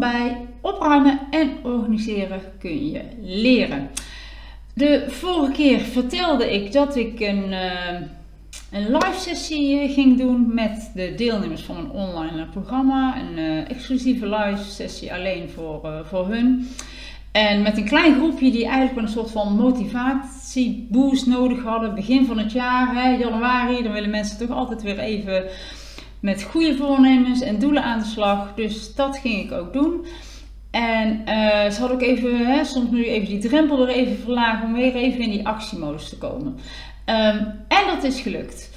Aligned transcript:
bij 0.00 0.36
opruimen 0.60 1.20
en 1.30 1.50
organiseren 1.62 2.40
kun 2.58 2.90
je 2.90 3.02
leren. 3.20 3.90
De 4.74 5.04
vorige 5.08 5.52
keer 5.52 5.80
vertelde 5.80 6.54
ik 6.54 6.72
dat 6.72 6.96
ik 6.96 7.20
een, 7.20 7.52
uh, 7.52 8.00
een 8.70 8.92
live 8.92 9.18
sessie 9.18 9.80
eh, 9.80 9.92
ging 9.92 10.18
doen 10.18 10.54
met 10.54 10.90
de 10.94 11.14
deelnemers 11.16 11.62
van 11.62 11.76
een 11.76 11.90
online 11.90 12.46
programma. 12.46 13.16
Een 13.20 13.38
uh, 13.38 13.70
exclusieve 13.70 14.28
live 14.28 14.62
sessie 14.62 15.12
alleen 15.12 15.50
voor, 15.50 16.04
voor 16.04 16.26
hun. 16.28 16.68
En 17.32 17.62
met 17.62 17.76
een 17.76 17.84
klein 17.84 18.14
groepje 18.14 18.50
die 18.50 18.66
eigenlijk 18.66 19.06
een 19.06 19.12
soort 19.12 19.30
van 19.30 19.56
motivatieboost 19.56 21.26
nodig 21.26 21.62
hadden. 21.62 21.94
Begin 21.94 22.26
van 22.26 22.38
het 22.38 22.52
jaar, 22.52 22.94
hè, 22.94 23.08
januari, 23.16 23.82
dan 23.82 23.92
willen 23.92 24.10
mensen 24.10 24.38
toch 24.38 24.56
altijd 24.56 24.82
weer 24.82 24.98
even 24.98 25.44
met 26.20 26.42
goede 26.42 26.76
voornemens 26.76 27.40
en 27.40 27.58
doelen 27.58 27.82
aan 27.82 27.98
de 27.98 28.04
slag. 28.04 28.54
Dus 28.54 28.94
dat 28.94 29.18
ging 29.18 29.44
ik 29.44 29.52
ook 29.52 29.72
doen. 29.72 30.06
En 30.70 31.22
uh, 31.26 31.70
ze 31.70 31.80
had 31.80 31.90
ook 31.90 32.02
even, 32.02 32.46
hè, 32.46 32.64
soms 32.64 32.90
nu 32.90 33.04
even 33.04 33.28
die 33.28 33.38
drempel 33.38 33.88
er 33.88 33.94
even 33.94 34.18
verlagen 34.18 34.66
om 34.66 34.72
weer 34.72 34.94
even 34.94 35.20
in 35.20 35.30
die 35.30 35.46
actiemodus 35.46 36.08
te 36.08 36.18
komen. 36.18 36.52
Um, 37.06 37.36
en 37.68 37.86
dat 37.86 38.02
is 38.02 38.20
gelukt. 38.20 38.70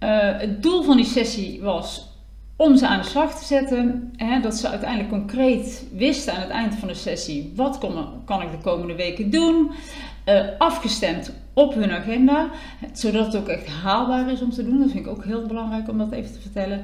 Uh, 0.00 0.38
het 0.38 0.62
doel 0.62 0.82
van 0.82 0.96
die 0.96 1.06
sessie 1.06 1.60
was 1.62 2.14
om 2.56 2.76
ze 2.76 2.86
aan 2.86 3.00
de 3.00 3.08
slag 3.08 3.38
te 3.38 3.44
zetten. 3.44 4.12
Hè, 4.16 4.40
dat 4.40 4.54
ze 4.54 4.68
uiteindelijk 4.68 5.08
concreet 5.08 5.86
wisten 5.92 6.34
aan 6.34 6.40
het 6.40 6.50
eind 6.50 6.74
van 6.74 6.88
de 6.88 6.94
sessie 6.94 7.52
wat 7.56 7.78
kan, 7.78 8.22
kan 8.24 8.42
ik 8.42 8.50
de 8.50 8.58
komende 8.58 8.94
weken 8.94 9.30
doen. 9.30 9.70
Uh, 10.28 10.44
afgestemd 10.58 11.32
op 11.56 11.74
hun 11.74 11.90
agenda, 11.90 12.50
zodat 12.92 13.26
het 13.26 13.36
ook 13.36 13.48
echt 13.48 13.66
haalbaar 13.66 14.30
is 14.30 14.42
om 14.42 14.50
te 14.50 14.64
doen. 14.64 14.78
Dat 14.78 14.90
vind 14.90 15.06
ik 15.06 15.12
ook 15.12 15.24
heel 15.24 15.46
belangrijk 15.46 15.88
om 15.88 15.98
dat 15.98 16.12
even 16.12 16.32
te 16.32 16.40
vertellen. 16.40 16.80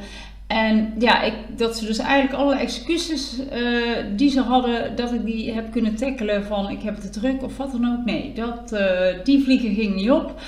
En 0.47 0.93
ja, 0.99 1.23
ik, 1.23 1.35
dat 1.57 1.77
ze 1.77 1.87
dus 1.87 1.99
eigenlijk 1.99 2.43
alle 2.43 2.57
excuses 2.57 3.39
uh, 3.41 3.47
die 4.16 4.30
ze 4.30 4.41
hadden, 4.41 4.97
dat 4.97 5.13
ik 5.13 5.25
die 5.25 5.53
heb 5.53 5.73
kunnen 5.73 5.96
tackelen 5.96 6.45
van 6.45 6.71
ik 6.71 6.83
heb 6.83 7.02
het 7.02 7.13
druk 7.13 7.43
of 7.43 7.57
wat 7.57 7.73
dan 7.73 7.93
ook. 7.93 8.05
Nee, 8.05 8.33
dat, 8.35 8.73
uh, 8.73 9.24
die 9.24 9.45
vliegen 9.45 9.74
ging 9.74 9.95
niet 9.95 10.11
op. 10.11 10.41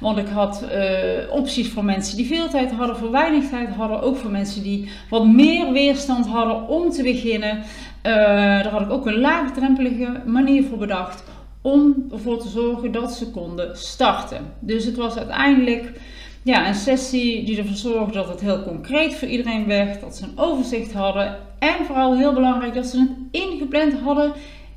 Want 0.00 0.18
ik 0.18 0.28
had 0.28 0.64
uh, 0.72 1.32
opties 1.32 1.68
voor 1.68 1.84
mensen 1.84 2.16
die 2.16 2.26
veel 2.26 2.48
tijd 2.48 2.72
hadden, 2.72 2.96
voor 2.96 3.10
weinig 3.10 3.48
tijd 3.48 3.68
hadden. 3.68 4.02
Ook 4.02 4.16
voor 4.16 4.30
mensen 4.30 4.62
die 4.62 4.90
wat 5.10 5.26
meer 5.26 5.72
weerstand 5.72 6.26
hadden 6.26 6.68
om 6.68 6.90
te 6.90 7.02
beginnen. 7.02 7.62
daar 8.02 8.68
had 8.68 8.80
ik 8.80 8.90
ook 8.90 9.06
een 9.06 9.20
laagdrempelige 9.20 10.20
manier 10.24 10.64
voor 10.64 10.78
bedacht 10.78 11.24
om 11.62 12.06
ervoor 12.12 12.38
te 12.38 12.48
zorgen 12.48 12.92
dat 12.92 13.12
ze 13.12 13.30
konden 13.30 13.78
starten. 13.78 14.54
Dus 14.60 14.84
het 14.84 14.96
was 14.96 15.16
uiteindelijk 15.16 15.92
ja, 16.42 16.68
een 16.68 16.74
sessie 16.74 17.44
die 17.44 17.58
ervoor 17.58 17.76
zorgde 17.76 18.12
dat 18.12 18.28
het 18.28 18.40
heel 18.40 18.62
concreet 18.62 19.14
voor 19.14 19.28
iedereen 19.28 19.66
werd, 19.66 20.00
dat 20.00 20.16
ze 20.16 20.24
een 20.24 20.38
overzicht 20.38 20.92
hadden 20.92 21.38
en 21.58 21.84
vooral 21.86 22.16
heel 22.16 22.32
belangrijk 22.32 22.74
dat 22.74 22.86
ze 22.86 22.98
het 22.98 23.42
ingepland 23.42 24.00
hadden 24.00 24.32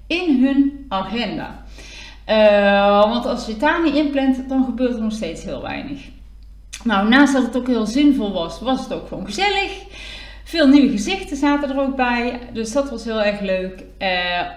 in 0.08 0.44
hun 0.44 0.86
agenda. 0.90 1.64
Uh, 2.30 3.12
want 3.12 3.26
als 3.26 3.46
je 3.46 3.52
het 3.52 3.62
daar 3.62 3.84
niet 3.84 3.96
inplant, 3.96 4.50
dan 4.50 4.66
gebeurt 4.66 4.96
er 4.96 5.02
nog 5.02 5.12
steeds 5.12 5.44
heel 5.44 5.62
weinig. 5.62 6.00
Nou, 6.84 7.08
naast 7.10 7.34
dat 7.34 7.44
het 7.44 7.58
ook 7.58 7.68
heel 7.68 7.86
zinvol 7.86 8.34
was, 8.34 8.60
was 8.60 8.80
het 8.80 8.94
ook 8.94 9.08
gewoon 9.08 9.26
gezellig. 9.26 9.84
Veel 10.44 10.68
nieuwe 10.68 10.92
gezichten 10.92 11.38
zaten 11.38 11.70
er 11.70 11.80
ook 11.80 11.96
bij, 11.96 12.40
dus 12.54 12.72
dat 12.72 12.90
was 12.90 13.04
heel 13.04 13.22
erg 13.22 13.40
leuk. 13.40 13.84
Uh, 14.00 14.10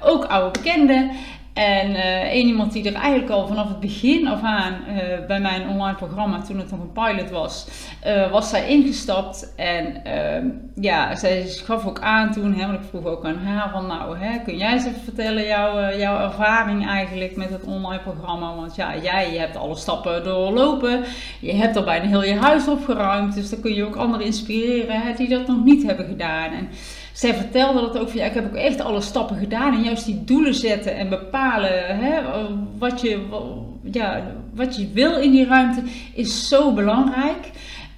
ook 0.02 0.24
oude 0.24 0.60
bekenden. 0.60 1.10
En 1.58 1.90
uh, 1.90 2.22
één 2.22 2.46
iemand 2.46 2.72
die 2.72 2.84
er 2.88 2.94
eigenlijk 2.94 3.30
al 3.30 3.46
vanaf 3.46 3.68
het 3.68 3.80
begin 3.80 4.28
af 4.28 4.42
aan 4.42 4.74
uh, 4.88 5.26
bij 5.26 5.40
mijn 5.40 5.68
online 5.68 5.96
programma, 5.96 6.40
toen 6.40 6.58
het 6.58 6.70
nog 6.70 6.80
een 6.80 6.92
pilot 6.92 7.30
was, 7.30 7.68
uh, 8.06 8.30
was 8.30 8.48
zij 8.48 8.68
ingestapt. 8.68 9.54
En 9.56 10.04
ehm, 10.04 10.46
ja, 10.74 11.16
zij 11.16 11.42
gaf 11.46 11.86
ook 11.86 12.00
aan 12.00 12.32
toen, 12.32 12.54
hè, 12.54 12.66
want 12.66 12.78
ik 12.78 12.88
vroeg 12.88 13.04
ook 13.04 13.24
aan 13.24 13.38
haar 13.38 13.70
van 13.70 13.86
nou, 13.86 14.18
hè, 14.18 14.38
kun 14.38 14.56
jij 14.56 14.72
eens 14.72 14.84
even 14.86 15.00
vertellen 15.00 15.46
jouw, 15.46 15.96
jouw 15.96 16.20
ervaring 16.20 16.86
eigenlijk 16.86 17.36
met 17.36 17.50
het 17.50 17.64
online 17.64 18.02
programma? 18.02 18.54
Want 18.54 18.74
ja, 18.74 18.96
jij 18.96 19.36
hebt 19.36 19.56
alle 19.56 19.76
stappen 19.76 20.24
doorlopen, 20.24 21.04
je 21.40 21.54
hebt 21.54 21.76
al 21.76 21.84
bijna 21.84 22.06
heel 22.06 22.24
je 22.24 22.36
huis 22.36 22.68
opgeruimd, 22.68 23.34
dus 23.34 23.50
dan 23.50 23.60
kun 23.60 23.74
je 23.74 23.84
ook 23.84 23.96
anderen 23.96 24.26
inspireren 24.26 25.00
hè, 25.00 25.14
die 25.14 25.28
dat 25.28 25.46
nog 25.46 25.64
niet 25.64 25.86
hebben 25.86 26.06
gedaan. 26.06 26.52
En, 26.52 26.68
zij 27.18 27.34
vertelde 27.34 27.80
dat 27.80 27.98
ook 27.98 28.08
van 28.08 28.18
ja, 28.18 28.26
ik 28.26 28.34
heb 28.34 28.46
ook 28.46 28.54
echt 28.54 28.80
alle 28.80 29.00
stappen 29.00 29.36
gedaan 29.36 29.74
en 29.74 29.82
juist 29.82 30.04
die 30.04 30.24
doelen 30.24 30.54
zetten 30.54 30.96
en 30.96 31.08
bepalen 31.08 31.98
hè, 31.98 32.20
wat, 32.78 33.00
je, 33.00 33.26
ja, 33.82 34.22
wat 34.54 34.76
je 34.76 34.90
wil 34.92 35.16
in 35.16 35.30
die 35.30 35.46
ruimte 35.46 35.82
is 36.14 36.48
zo 36.48 36.72
belangrijk. 36.72 37.50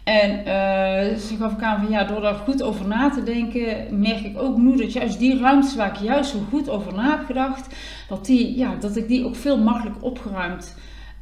En 0.05 0.31
uh, 0.31 1.19
ze 1.19 1.37
gaf 1.39 1.53
ik 1.53 1.63
aan 1.63 1.81
van 1.83 1.91
ja, 1.91 2.05
door 2.05 2.21
daar 2.21 2.35
goed 2.35 2.63
over 2.63 2.87
na 2.87 3.11
te 3.11 3.23
denken, 3.23 4.01
merk 4.01 4.21
ik 4.21 4.39
ook 4.39 4.57
nu 4.57 4.77
dat 4.77 4.93
juist 4.93 5.19
die 5.19 5.41
ruimtes 5.41 5.77
waar 5.77 5.95
ik 5.95 6.01
juist 6.03 6.31
zo 6.31 6.39
goed 6.51 6.69
over 6.69 6.95
na 6.95 7.11
heb 7.11 7.27
gedacht, 7.27 7.75
dat, 8.09 8.27
die, 8.27 8.59
ja, 8.59 8.75
dat 8.81 8.97
ik 8.97 9.09
die 9.09 9.25
ook 9.25 9.37
veel 9.37 9.59
makkelijk 9.59 9.97
opgeruimd 10.03 10.77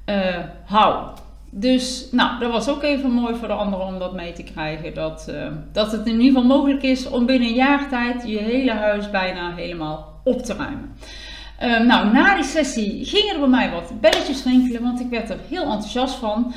uh, 0.07 0.37
hou. 0.65 1.09
Dus 1.51 2.09
nou, 2.11 2.39
dat 2.39 2.53
was 2.53 2.69
ook 2.69 2.83
even 2.83 3.11
mooi 3.11 3.35
voor 3.35 3.49
de 3.49 3.55
anderen 3.55 3.87
om 3.87 3.99
dat 3.99 4.15
mee 4.15 4.33
te 4.33 4.43
krijgen. 4.43 4.95
Dat, 4.95 5.27
uh, 5.31 5.47
dat 5.73 5.93
het 5.93 6.07
in 6.07 6.21
ieder 6.21 6.27
geval 6.27 6.59
mogelijk 6.59 6.83
is 6.83 7.09
om 7.09 7.27
binnen 7.27 7.49
een 7.49 7.55
jaar 7.55 7.89
tijd 7.89 8.23
je 8.27 8.39
hele 8.39 8.73
huis 8.73 9.11
bijna 9.11 9.55
helemaal 9.55 10.21
op 10.25 10.43
te 10.43 10.55
ruimen. 10.55 10.97
Uh, 11.63 11.81
nou, 11.81 12.13
na 12.13 12.35
die 12.35 12.45
sessie 12.45 13.05
gingen 13.05 13.35
er 13.35 13.41
bij 13.41 13.49
mij 13.49 13.71
wat 13.71 14.01
belletjes 14.01 14.45
rinkelen, 14.45 14.83
want 14.83 15.01
ik 15.01 15.09
werd 15.11 15.31
er 15.31 15.39
heel 15.49 15.63
enthousiast 15.63 16.15
van. 16.15 16.55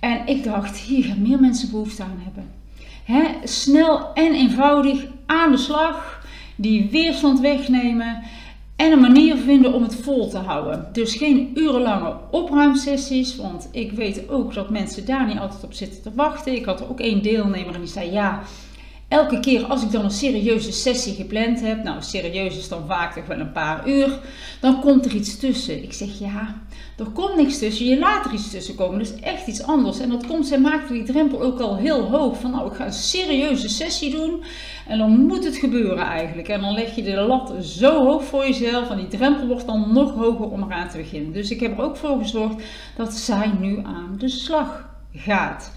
En 0.00 0.26
ik 0.26 0.44
dacht, 0.44 0.76
hier 0.76 1.04
gaan 1.04 1.22
meer 1.22 1.40
mensen 1.40 1.70
behoefte 1.70 2.02
aan 2.02 2.22
hebben. 2.24 2.50
Hè? 3.04 3.46
Snel 3.46 4.12
en 4.14 4.32
eenvoudig 4.32 5.06
aan 5.26 5.50
de 5.50 5.56
slag, 5.56 6.24
die 6.56 6.88
weerstand 6.90 7.40
wegnemen. 7.40 8.22
En 8.76 8.92
een 8.92 9.00
manier 9.00 9.36
vinden 9.36 9.72
om 9.72 9.82
het 9.82 9.94
vol 9.94 10.28
te 10.28 10.38
houden. 10.38 10.88
Dus 10.92 11.14
geen 11.14 11.50
urenlange 11.54 12.16
opruimsessies, 12.30 13.36
want 13.36 13.68
ik 13.72 13.92
weet 13.92 14.28
ook 14.28 14.54
dat 14.54 14.70
mensen 14.70 15.06
daar 15.06 15.26
niet 15.26 15.38
altijd 15.38 15.64
op 15.64 15.72
zitten 15.72 16.02
te 16.02 16.10
wachten. 16.14 16.54
Ik 16.54 16.64
had 16.64 16.80
er 16.80 16.90
ook 16.90 17.00
één 17.00 17.22
deelnemer 17.22 17.74
en 17.74 17.80
die 17.80 17.88
zei 17.88 18.10
ja, 18.10 18.42
elke 19.16 19.40
keer 19.40 19.64
als 19.64 19.82
ik 19.82 19.90
dan 19.90 20.04
een 20.04 20.10
serieuze 20.10 20.72
sessie 20.72 21.14
gepland 21.14 21.60
heb, 21.60 21.82
nou 21.82 22.02
serieus 22.02 22.56
is 22.56 22.68
dan 22.68 22.86
vaak 22.86 23.14
toch 23.14 23.26
wel 23.26 23.38
een 23.38 23.52
paar 23.52 23.88
uur, 23.88 24.18
dan 24.60 24.80
komt 24.80 25.04
er 25.04 25.14
iets 25.14 25.38
tussen. 25.38 25.82
Ik 25.82 25.92
zeg 25.92 26.18
ja, 26.18 26.60
er 26.98 27.04
komt 27.04 27.36
niks 27.36 27.58
tussen, 27.58 27.86
je 27.86 27.98
laat 27.98 28.24
er 28.24 28.32
iets 28.32 28.50
tussen 28.50 28.74
komen, 28.74 29.00
is 29.00 29.14
echt 29.14 29.46
iets 29.46 29.62
anders. 29.62 30.00
En 30.00 30.08
dat 30.08 30.26
komt, 30.26 30.46
zij 30.46 30.60
maakte 30.60 30.92
die 30.92 31.02
drempel 31.02 31.42
ook 31.42 31.60
al 31.60 31.76
heel 31.76 32.02
hoog, 32.02 32.40
van 32.40 32.50
nou 32.50 32.70
ik 32.70 32.76
ga 32.76 32.84
een 32.84 32.92
serieuze 32.92 33.68
sessie 33.68 34.10
doen 34.10 34.44
en 34.88 34.98
dan 34.98 35.10
moet 35.10 35.44
het 35.44 35.56
gebeuren 35.56 36.04
eigenlijk. 36.04 36.48
En 36.48 36.60
dan 36.60 36.74
leg 36.74 36.94
je 36.94 37.02
de 37.02 37.20
lat 37.20 37.52
zo 37.60 38.04
hoog 38.04 38.24
voor 38.24 38.46
jezelf 38.46 38.90
en 38.90 38.96
die 38.96 39.08
drempel 39.08 39.46
wordt 39.46 39.66
dan 39.66 39.92
nog 39.92 40.14
hoger 40.14 40.50
om 40.50 40.62
eraan 40.62 40.88
te 40.88 40.96
beginnen. 40.96 41.32
Dus 41.32 41.50
ik 41.50 41.60
heb 41.60 41.78
er 41.78 41.84
ook 41.84 41.96
voor 41.96 42.18
gezorgd 42.18 42.62
dat 42.96 43.14
zij 43.14 43.50
nu 43.60 43.80
aan 43.84 44.14
de 44.18 44.28
slag 44.28 44.88
gaat. 45.12 45.72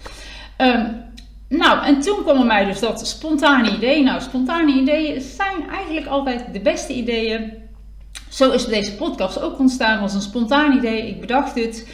Um, 0.57 1.09
nou, 1.49 1.85
en 1.85 2.01
toen 2.01 2.23
kwam 2.23 2.39
er 2.39 2.45
mij 2.45 2.65
dus 2.65 2.79
dat 2.79 3.07
spontane 3.07 3.75
idee. 3.75 4.03
Nou, 4.03 4.21
spontane 4.21 4.73
ideeën 4.73 5.21
zijn 5.21 5.69
eigenlijk 5.69 6.07
altijd 6.07 6.45
de 6.53 6.59
beste 6.59 6.93
ideeën. 6.93 7.53
Zo 8.29 8.51
is 8.51 8.65
deze 8.65 8.95
podcast 8.95 9.41
ook 9.41 9.59
ontstaan. 9.59 9.99
als 9.99 10.13
een 10.13 10.21
spontaan 10.21 10.77
idee. 10.77 11.07
Ik 11.07 11.19
bedacht 11.19 11.55
het. 11.55 11.87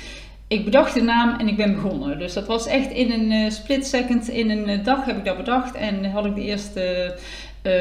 Ik 0.47 0.65
bedacht 0.65 0.93
de 0.93 1.01
naam 1.01 1.39
en 1.39 1.47
ik 1.47 1.57
ben 1.57 1.75
begonnen. 1.75 2.19
Dus 2.19 2.33
dat 2.33 2.47
was 2.47 2.67
echt 2.67 2.91
in 2.91 3.11
een 3.11 3.31
uh, 3.31 3.49
split 3.49 3.87
second, 3.87 4.27
in 4.27 4.49
een 4.49 4.69
uh, 4.69 4.83
dag 4.83 5.05
heb 5.05 5.17
ik 5.17 5.25
dat 5.25 5.37
bedacht. 5.37 5.75
En 5.75 6.11
had 6.11 6.25
ik 6.25 6.35
de 6.35 6.41
eerste 6.41 7.15
uh, 7.63 7.73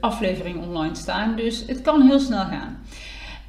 aflevering 0.00 0.62
online 0.62 0.94
staan. 0.94 1.36
Dus 1.36 1.64
het 1.66 1.82
kan 1.82 2.02
heel 2.02 2.20
snel 2.20 2.44
gaan. 2.44 2.78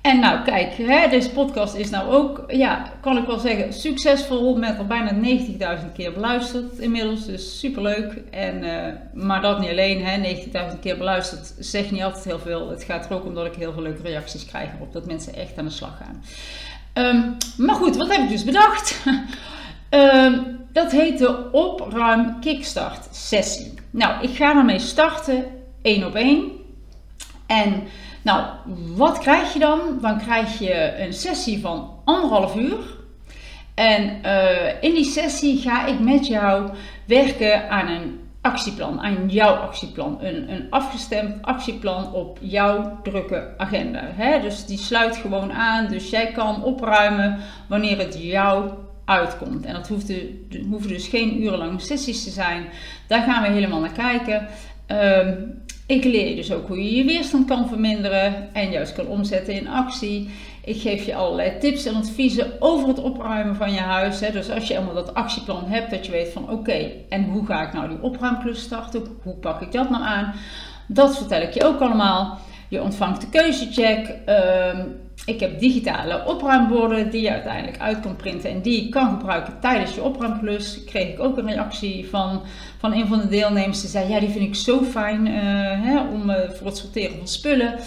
En 0.02 0.20
nou, 0.20 0.44
kijk, 0.44 0.74
hè, 0.78 1.10
deze 1.10 1.30
podcast 1.30 1.76
is 1.76 1.90
nou 1.90 2.14
ook, 2.14 2.44
ja, 2.48 2.92
kan 3.02 3.18
ik 3.18 3.26
wel 3.26 3.40
zeggen, 3.40 3.74
succesvol. 3.74 4.56
Met 4.56 4.78
al 4.78 4.86
bijna 4.86 5.12
90.000 5.80 5.92
keer 5.94 6.14
beluisterd 6.14 6.78
inmiddels. 6.78 7.26
Dus 7.26 7.60
superleuk. 7.60 8.22
En, 8.32 8.64
uh, 8.64 8.86
maar 9.14 9.42
dat 9.42 9.60
niet 9.60 9.70
alleen, 9.70 10.26
90.000 10.74 10.80
keer 10.82 10.98
beluisterd 10.98 11.54
zegt 11.60 11.92
niet 11.92 12.04
altijd 12.04 12.24
heel 12.24 12.40
veel. 12.40 12.70
Het 12.70 12.84
gaat 12.84 13.06
er 13.06 13.16
ook 13.16 13.26
om 13.26 13.34
dat 13.34 13.46
ik 13.46 13.56
heel 13.56 13.74
veel 13.74 13.82
leuke 13.82 14.02
reacties 14.02 14.46
krijg 14.46 14.70
op 14.80 14.94
dat 14.94 15.06
mensen 15.06 15.36
echt 15.36 15.58
aan 15.58 15.66
de 15.66 15.72
slag 15.72 15.98
gaan. 15.98 16.24
Um, 16.98 17.38
maar 17.58 17.76
goed, 17.76 17.96
wat 17.96 18.12
heb 18.12 18.24
ik 18.24 18.30
dus 18.30 18.44
bedacht? 18.44 19.04
um, 19.90 20.58
dat 20.80 20.92
heet 20.92 21.18
de 21.18 21.52
Opruim 21.52 22.40
Kickstart 22.40 23.08
sessie. 23.16 23.74
Nou, 23.90 24.24
ik 24.24 24.36
ga 24.36 24.54
daarmee 24.54 24.80
starten, 24.80 25.46
één 25.82 26.06
op 26.06 26.16
één. 26.16 26.52
En 27.46 27.84
nou, 28.28 28.46
wat 28.96 29.18
krijg 29.18 29.54
je 29.54 29.60
dan? 29.60 29.80
Dan 30.02 30.18
krijg 30.18 30.60
je 30.60 31.00
een 31.00 31.14
sessie 31.14 31.60
van 31.60 31.90
anderhalf 32.04 32.56
uur. 32.56 32.78
En 33.74 34.20
uh, 34.26 34.82
in 34.82 34.94
die 34.94 35.06
sessie 35.06 35.62
ga 35.62 35.86
ik 35.86 36.00
met 36.00 36.28
jou 36.28 36.70
werken 37.06 37.70
aan 37.70 37.88
een 37.88 38.20
actieplan, 38.42 39.02
aan 39.02 39.30
jouw 39.30 39.54
actieplan. 39.54 40.18
Een, 40.22 40.52
een 40.52 40.68
afgestemd 40.70 41.46
actieplan 41.46 42.14
op 42.14 42.38
jouw 42.42 43.00
drukke 43.04 43.54
agenda. 43.58 44.02
Hè? 44.04 44.42
Dus 44.42 44.66
die 44.66 44.78
sluit 44.78 45.16
gewoon 45.16 45.54
aan. 45.54 45.88
Dus 45.88 46.10
jij 46.10 46.32
kan 46.32 46.64
opruimen 46.64 47.38
wanneer 47.68 47.98
het 47.98 48.18
jou 48.22 48.70
uitkomt. 49.06 49.66
En 49.66 49.74
dat 49.74 49.88
hoeft 49.88 50.14
hoeven 50.70 50.90
dus 50.90 51.08
geen 51.08 51.44
urenlange 51.44 51.80
sessies 51.80 52.24
te 52.24 52.30
zijn. 52.30 52.66
Daar 53.08 53.22
gaan 53.22 53.44
we 53.44 53.50
helemaal 53.50 53.80
naar 53.80 53.92
kijken. 53.92 54.48
Um, 54.88 55.66
Ik 55.88 56.04
leer 56.04 56.30
je 56.30 56.36
dus 56.36 56.52
ook 56.52 56.68
hoe 56.68 56.84
je 56.84 56.96
je 56.96 57.04
weerstand 57.04 57.48
kan 57.48 57.68
verminderen 57.68 58.54
en 58.54 58.72
juist 58.72 58.94
kan 58.94 59.08
omzetten 59.08 59.54
in 59.54 59.68
actie. 59.68 60.30
Ik 60.64 60.82
geef 60.82 61.06
je 61.06 61.16
allerlei 61.16 61.58
tips 61.60 61.86
en 61.86 61.96
adviezen 61.96 62.52
over 62.60 62.88
het 62.88 63.00
opruimen 63.00 63.56
van 63.56 63.72
je 63.74 63.80
huis. 63.80 64.20
Hè. 64.20 64.32
Dus 64.32 64.50
als 64.50 64.68
je 64.68 64.74
helemaal 64.74 64.96
dat 64.96 65.14
actieplan 65.14 65.66
hebt, 65.66 65.92
dat 65.92 66.06
je 66.06 66.12
weet 66.12 66.32
van 66.32 66.50
oké, 66.50 66.92
en 67.10 67.24
hoe 67.24 67.46
ga 67.46 67.68
ik 67.68 67.74
nou 67.74 67.88
die 67.88 68.02
opruimklus 68.02 68.62
starten? 68.62 69.04
Hoe 69.24 69.36
pak 69.36 69.62
ik 69.62 69.72
dat 69.72 69.90
nou 69.90 70.04
aan? 70.04 70.34
Dat 70.88 71.18
vertel 71.18 71.42
ik 71.42 71.54
je 71.54 71.64
ook 71.64 71.80
allemaal. 71.80 72.38
Je 72.70 72.82
ontvangt 72.82 73.22
de 73.22 73.30
keuzecheck. 73.30 74.16
Uh, 74.30 74.80
ik 75.26 75.40
heb 75.40 75.60
digitale 75.60 76.26
opruimborden 76.26 77.10
die 77.10 77.22
je 77.22 77.32
uiteindelijk 77.32 77.78
uit 77.78 78.00
kan 78.00 78.16
printen 78.16 78.50
en 78.50 78.62
die 78.62 78.84
je 78.84 78.90
kan 78.90 79.10
gebruiken 79.10 79.60
tijdens 79.60 79.96
je 79.96 80.04
opruimklus. 80.04 80.84
Kreeg 80.86 81.08
ik 81.08 81.20
ook 81.20 81.38
een 81.38 81.48
reactie 81.48 82.08
van, 82.10 82.42
van 82.80 82.94
een 82.94 83.08
van 83.08 83.20
de 83.20 83.28
deelnemers. 83.28 83.82
Die 83.82 83.90
zei: 83.90 84.10
Ja, 84.10 84.20
die 84.20 84.30
vind 84.30 84.44
ik 84.44 84.56
zo 84.56 84.84
fijn 84.84 85.26
uh, 85.26 85.34
hè, 85.86 86.00
om, 86.00 86.30
uh, 86.30 86.36
voor 86.50 86.68
het 86.68 86.78
sorteren 86.78 87.18
van 87.18 87.28
spullen. 87.28 87.80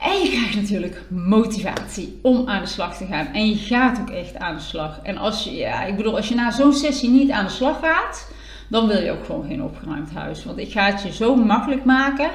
En 0.00 0.20
je 0.22 0.30
krijgt 0.30 0.54
natuurlijk 0.54 1.02
motivatie 1.10 2.18
om 2.22 2.48
aan 2.48 2.62
de 2.62 2.68
slag 2.68 2.96
te 2.96 3.06
gaan. 3.06 3.26
En 3.26 3.48
je 3.48 3.56
gaat 3.56 4.00
ook 4.00 4.10
echt 4.10 4.38
aan 4.38 4.54
de 4.54 4.60
slag. 4.60 5.00
En 5.02 5.16
als 5.16 5.44
je, 5.44 5.54
ja, 5.54 5.84
ik 5.84 5.96
bedoel, 5.96 6.16
als 6.16 6.28
je 6.28 6.34
na 6.34 6.50
zo'n 6.50 6.72
sessie 6.72 7.10
niet 7.10 7.30
aan 7.30 7.44
de 7.44 7.50
slag 7.50 7.80
gaat, 7.80 8.32
dan 8.68 8.86
wil 8.86 9.02
je 9.02 9.10
ook 9.10 9.24
gewoon 9.24 9.46
geen 9.46 9.62
opgeruimd 9.62 10.10
huis. 10.14 10.44
Want 10.44 10.58
ik 10.58 10.72
ga 10.72 10.84
het 10.84 11.02
je 11.02 11.12
zo 11.12 11.36
makkelijk 11.36 11.84
maken 11.84 12.30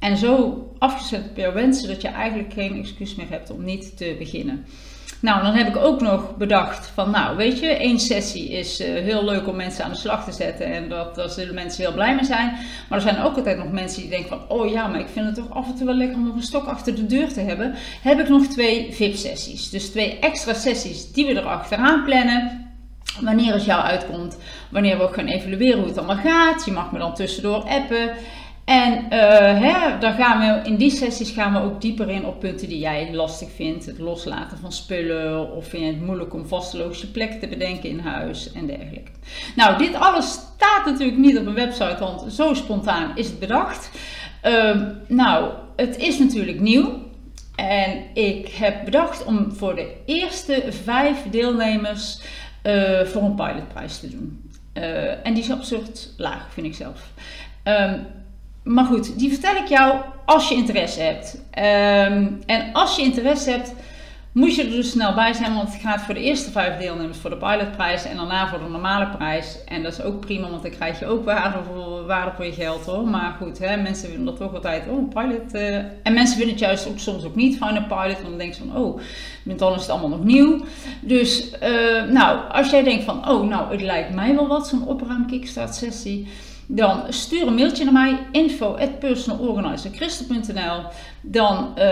en 0.00 0.16
zo 0.16 0.66
afgezet 0.78 1.30
jouw 1.34 1.52
wensen 1.52 1.88
dat 1.88 2.02
je 2.02 2.08
eigenlijk 2.08 2.52
geen 2.52 2.78
excuus 2.78 3.14
meer 3.14 3.30
hebt 3.30 3.50
om 3.50 3.64
niet 3.64 3.96
te 3.96 4.14
beginnen. 4.18 4.64
Nou, 5.20 5.42
dan 5.42 5.54
heb 5.54 5.68
ik 5.68 5.76
ook 5.76 6.00
nog 6.00 6.36
bedacht 6.36 6.86
van, 6.94 7.10
nou, 7.10 7.36
weet 7.36 7.58
je, 7.58 7.66
één 7.66 8.00
sessie 8.00 8.50
is 8.50 8.80
uh, 8.80 8.86
heel 8.86 9.24
leuk 9.24 9.48
om 9.48 9.56
mensen 9.56 9.84
aan 9.84 9.90
de 9.90 9.96
slag 9.96 10.24
te 10.24 10.32
zetten 10.32 10.66
en 10.66 10.88
dat, 10.88 11.14
daar 11.14 11.28
zullen 11.28 11.54
mensen 11.54 11.84
heel 11.84 11.92
blij 11.92 12.14
mee 12.14 12.24
zijn. 12.24 12.50
Maar 12.88 12.98
er 12.98 13.04
zijn 13.04 13.22
ook 13.22 13.36
altijd 13.36 13.58
nog 13.58 13.72
mensen 13.72 14.00
die 14.00 14.10
denken 14.10 14.28
van, 14.28 14.48
oh 14.48 14.70
ja, 14.70 14.86
maar 14.86 15.00
ik 15.00 15.08
vind 15.08 15.26
het 15.26 15.34
toch 15.34 15.50
af 15.50 15.66
en 15.66 15.74
toe 15.74 15.86
wel 15.86 15.94
lekker 15.94 16.16
om 16.16 16.26
nog 16.26 16.34
een 16.34 16.42
stok 16.42 16.66
achter 16.66 16.94
de 16.94 17.06
deur 17.06 17.32
te 17.32 17.40
hebben. 17.40 17.74
Heb 18.02 18.18
ik 18.20 18.28
nog 18.28 18.46
twee 18.46 18.88
VIP-sessies. 18.92 19.70
Dus 19.70 19.90
twee 19.90 20.18
extra 20.18 20.54
sessies 20.54 21.12
die 21.12 21.26
we 21.26 21.36
erachteraan 21.36 22.04
plannen. 22.04 22.68
Wanneer 23.20 23.52
het 23.52 23.64
jou 23.64 23.82
uitkomt, 23.82 24.38
wanneer 24.70 24.96
we 24.96 25.02
ook 25.02 25.14
gaan 25.14 25.26
evalueren 25.26 25.78
hoe 25.78 25.88
het 25.88 25.98
allemaal 25.98 26.16
gaat. 26.16 26.64
Je 26.64 26.72
mag 26.72 26.92
me 26.92 26.98
dan 26.98 27.14
tussendoor 27.14 27.62
appen. 27.62 28.10
En 28.70 29.04
uh, 29.04 29.10
hè, 29.60 29.98
dan 29.98 30.12
gaan 30.12 30.40
we, 30.40 30.68
in 30.68 30.76
die 30.76 30.90
sessies 30.90 31.30
gaan 31.30 31.52
we 31.52 31.60
ook 31.60 31.80
dieper 31.80 32.08
in 32.08 32.26
op 32.26 32.40
punten 32.40 32.68
die 32.68 32.78
jij 32.78 33.08
lastig 33.12 33.48
vindt. 33.54 33.86
Het 33.86 33.98
loslaten 33.98 34.58
van 34.58 34.72
spullen 34.72 35.52
of 35.52 35.66
vind 35.66 35.82
je 35.82 35.88
het 35.88 36.00
moeilijk 36.00 36.34
om 36.34 36.46
vasteloze 36.46 37.10
plek 37.10 37.32
te 37.32 37.48
bedenken 37.48 37.88
in 37.88 37.98
huis 37.98 38.52
en 38.52 38.66
dergelijke. 38.66 39.10
Nou, 39.56 39.78
dit 39.78 39.94
alles 39.94 40.32
staat 40.32 40.84
natuurlijk 40.84 41.18
niet 41.18 41.38
op 41.38 41.46
een 41.46 41.54
website, 41.54 41.96
want 41.98 42.32
zo 42.32 42.54
spontaan 42.54 43.16
is 43.16 43.26
het 43.26 43.38
bedacht. 43.38 43.90
Uh, 44.44 44.80
nou, 45.06 45.52
het 45.76 45.96
is 45.96 46.18
natuurlijk 46.18 46.60
nieuw. 46.60 47.08
En 47.56 48.02
ik 48.14 48.48
heb 48.48 48.84
bedacht 48.84 49.24
om 49.24 49.52
voor 49.52 49.74
de 49.74 49.94
eerste 50.06 50.64
vijf 50.84 51.22
deelnemers 51.30 52.20
uh, 52.62 53.00
voor 53.00 53.22
een 53.22 53.34
pilotprijs 53.34 53.98
te 53.98 54.10
doen. 54.10 54.50
Uh, 54.74 55.26
en 55.26 55.34
die 55.34 55.42
is 55.42 55.50
absurd 55.50 56.14
laag, 56.16 56.52
vind 56.52 56.66
ik 56.66 56.74
zelf. 56.74 57.12
Um, 57.64 58.06
maar 58.70 58.84
goed, 58.84 59.18
die 59.18 59.30
vertel 59.30 59.56
ik 59.56 59.66
jou 59.66 60.00
als 60.24 60.48
je 60.48 60.54
interesse 60.54 61.00
hebt. 61.00 61.34
Um, 61.34 62.42
en 62.46 62.72
als 62.72 62.96
je 62.96 63.02
interesse 63.02 63.50
hebt, 63.50 63.74
moet 64.32 64.54
je 64.54 64.64
er 64.64 64.70
dus 64.70 64.90
snel 64.90 65.14
bij 65.14 65.32
zijn, 65.32 65.54
want 65.54 65.72
het 65.72 65.82
gaat 65.82 66.00
voor 66.00 66.14
de 66.14 66.20
eerste 66.20 66.50
vijf 66.50 66.78
deelnemers 66.78 67.18
voor 67.18 67.30
de 67.30 67.36
pilotprijs 67.36 68.04
en 68.04 68.16
daarna 68.16 68.48
voor 68.48 68.58
de 68.58 68.68
normale 68.68 69.08
prijs. 69.08 69.56
En 69.64 69.82
dat 69.82 69.92
is 69.92 70.02
ook 70.02 70.20
prima, 70.20 70.50
want 70.50 70.62
dan 70.62 70.70
krijg 70.70 70.98
je 70.98 71.06
ook 71.06 71.24
waarde 71.24 71.58
voor, 71.72 72.06
waarde 72.06 72.30
voor 72.36 72.44
je 72.44 72.52
geld 72.52 72.84
hoor. 72.84 73.08
Maar 73.08 73.36
goed, 73.42 73.58
hè, 73.58 73.76
mensen 73.76 74.10
willen 74.10 74.24
dat 74.24 74.36
toch 74.36 74.54
altijd, 74.54 74.82
oh, 74.88 75.08
pilot. 75.08 75.54
Uh, 75.54 75.76
en 75.76 76.14
mensen 76.14 76.36
vinden 76.36 76.54
het 76.54 76.64
juist 76.64 76.88
ook 76.88 76.98
soms 76.98 77.24
ook 77.24 77.34
niet 77.34 77.56
fijn 77.56 77.76
een 77.76 77.86
pilot, 77.86 78.12
want 78.12 78.28
dan 78.28 78.38
denken 78.38 78.56
ze 78.56 78.62
van, 78.68 78.82
oh, 78.82 79.00
dan 79.44 79.74
is 79.74 79.80
het 79.80 79.90
allemaal 79.90 80.08
nog 80.08 80.24
nieuw. 80.24 80.64
Dus, 81.00 81.50
uh, 81.62 82.04
nou, 82.12 82.38
als 82.52 82.70
jij 82.70 82.82
denkt 82.82 83.04
van, 83.04 83.28
oh, 83.28 83.48
nou, 83.48 83.70
het 83.70 83.82
lijkt 83.82 84.14
mij 84.14 84.34
wel 84.34 84.48
wat, 84.48 84.68
zo'n 84.68 84.86
opruim 84.86 85.26
kickstart 85.26 85.74
sessie 85.74 86.28
dan 86.72 87.02
stuur 87.08 87.46
een 87.46 87.54
mailtje 87.54 87.84
naar 87.84 87.92
mij, 87.92 88.18
info 88.32 88.76
Dan 91.20 91.74
uh, 91.78 91.84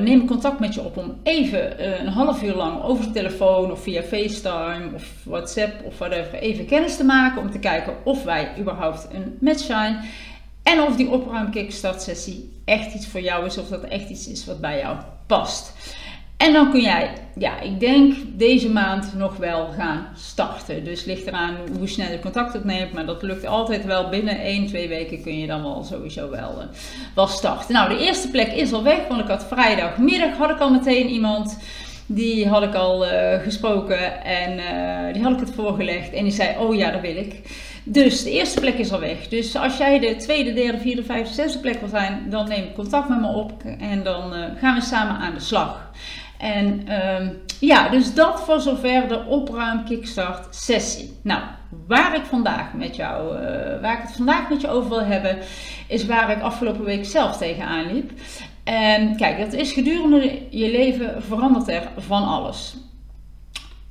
neem 0.00 0.20
ik 0.20 0.26
contact 0.26 0.60
met 0.60 0.74
je 0.74 0.84
op 0.84 0.96
om 0.96 1.16
even 1.22 1.80
uh, 1.80 2.00
een 2.00 2.08
half 2.08 2.42
uur 2.42 2.54
lang 2.54 2.82
over 2.82 3.04
de 3.04 3.10
telefoon 3.10 3.70
of 3.70 3.82
via 3.82 4.02
FaceTime 4.02 4.90
of 4.94 5.04
WhatsApp 5.24 5.84
of 5.84 5.98
whatever 5.98 6.34
even 6.34 6.66
kennis 6.66 6.96
te 6.96 7.04
maken. 7.04 7.42
Om 7.42 7.50
te 7.50 7.58
kijken 7.58 7.94
of 8.04 8.24
wij 8.24 8.52
überhaupt 8.58 9.08
een 9.12 9.36
match 9.40 9.62
zijn. 9.64 10.00
En 10.62 10.82
of 10.82 10.96
die 10.96 11.10
opruim 11.10 11.50
kickstart 11.50 12.02
sessie 12.02 12.60
echt 12.64 12.94
iets 12.94 13.06
voor 13.06 13.20
jou 13.20 13.46
is 13.46 13.58
of 13.58 13.68
dat 13.68 13.84
echt 13.84 14.08
iets 14.08 14.28
is 14.28 14.44
wat 14.44 14.60
bij 14.60 14.78
jou 14.78 14.96
past. 15.26 15.72
En 16.42 16.52
dan 16.52 16.70
kun 16.70 16.80
jij, 16.80 17.10
ja, 17.34 17.60
ik 17.60 17.80
denk 17.80 18.14
deze 18.26 18.70
maand 18.70 19.14
nog 19.16 19.36
wel 19.36 19.68
gaan 19.76 20.06
starten. 20.16 20.84
Dus 20.84 21.04
ligt 21.04 21.26
eraan 21.26 21.56
hoe 21.78 21.88
snel 21.88 22.10
je 22.10 22.18
contact 22.18 22.56
opneemt. 22.56 22.92
Maar 22.92 23.06
dat 23.06 23.22
lukt 23.22 23.46
altijd 23.46 23.84
wel. 23.84 24.08
Binnen 24.08 24.40
1, 24.40 24.66
2 24.66 24.88
weken 24.88 25.22
kun 25.22 25.38
je 25.38 25.46
dan 25.46 25.62
wel 25.62 25.84
sowieso 25.84 26.30
wel, 26.30 26.62
uh, 27.16 27.26
starten. 27.28 27.74
Nou, 27.74 27.88
de 27.88 28.04
eerste 28.04 28.30
plek 28.30 28.52
is 28.52 28.72
al 28.72 28.82
weg. 28.82 29.08
Want 29.08 29.20
ik 29.20 29.28
had 29.28 29.46
vrijdagmiddag 29.48 30.36
had 30.36 30.50
ik 30.50 30.58
al 30.58 30.70
meteen 30.70 31.08
iemand. 31.08 31.58
Die 32.06 32.48
had 32.48 32.62
ik 32.62 32.74
al 32.74 33.06
uh, 33.06 33.34
gesproken 33.42 34.24
en 34.24 34.52
uh, 34.52 35.12
die 35.12 35.22
had 35.22 35.32
ik 35.32 35.40
het 35.40 35.54
voorgelegd. 35.54 36.12
En 36.12 36.22
die 36.22 36.32
zei, 36.32 36.56
oh 36.58 36.74
ja, 36.74 36.90
dat 36.90 37.00
wil 37.00 37.16
ik. 37.16 37.40
Dus 37.84 38.22
de 38.22 38.30
eerste 38.30 38.60
plek 38.60 38.78
is 38.78 38.92
al 38.92 39.00
weg. 39.00 39.28
Dus 39.28 39.56
als 39.56 39.76
jij 39.76 39.98
de 39.98 40.16
tweede, 40.16 40.52
derde, 40.52 40.78
vierde, 40.78 41.04
vijfde, 41.04 41.34
zesde 41.34 41.58
plek 41.58 41.80
wil 41.80 41.88
zijn, 41.88 42.26
dan 42.30 42.48
neem 42.48 42.72
contact 42.74 43.08
met 43.08 43.20
me 43.20 43.28
op. 43.28 43.52
En 43.78 44.02
dan 44.02 44.32
gaan 44.60 44.74
we 44.74 44.80
samen 44.80 45.16
aan 45.16 45.34
de 45.34 45.40
slag. 45.40 45.90
En 46.42 46.92
um, 46.92 47.42
ja, 47.60 47.88
dus 47.88 48.14
dat 48.14 48.40
voor 48.44 48.60
zover 48.60 49.08
de 49.08 49.24
opruim 49.26 49.84
kickstart 49.84 50.54
sessie. 50.54 51.16
Nou, 51.22 51.42
waar 51.86 52.14
ik 52.14 52.24
vandaag 52.24 52.72
met 52.72 52.96
jou, 52.96 53.34
uh, 53.34 53.40
waar 53.80 53.92
ik 53.92 54.02
het 54.02 54.16
vandaag 54.16 54.48
met 54.48 54.60
je 54.60 54.68
over 54.68 54.88
wil 54.88 55.04
hebben, 55.04 55.38
is 55.88 56.06
waar 56.06 56.30
ik 56.30 56.42
afgelopen 56.42 56.84
week 56.84 57.04
zelf 57.04 57.36
tegenaan 57.36 57.92
liep. 57.92 58.10
En 58.64 59.16
kijk, 59.16 59.38
dat 59.38 59.52
is 59.52 59.72
gedurende 59.72 60.40
je 60.50 60.70
leven 60.70 61.22
verandert 61.22 61.68
er 61.68 61.88
van 61.96 62.24
alles. 62.24 62.76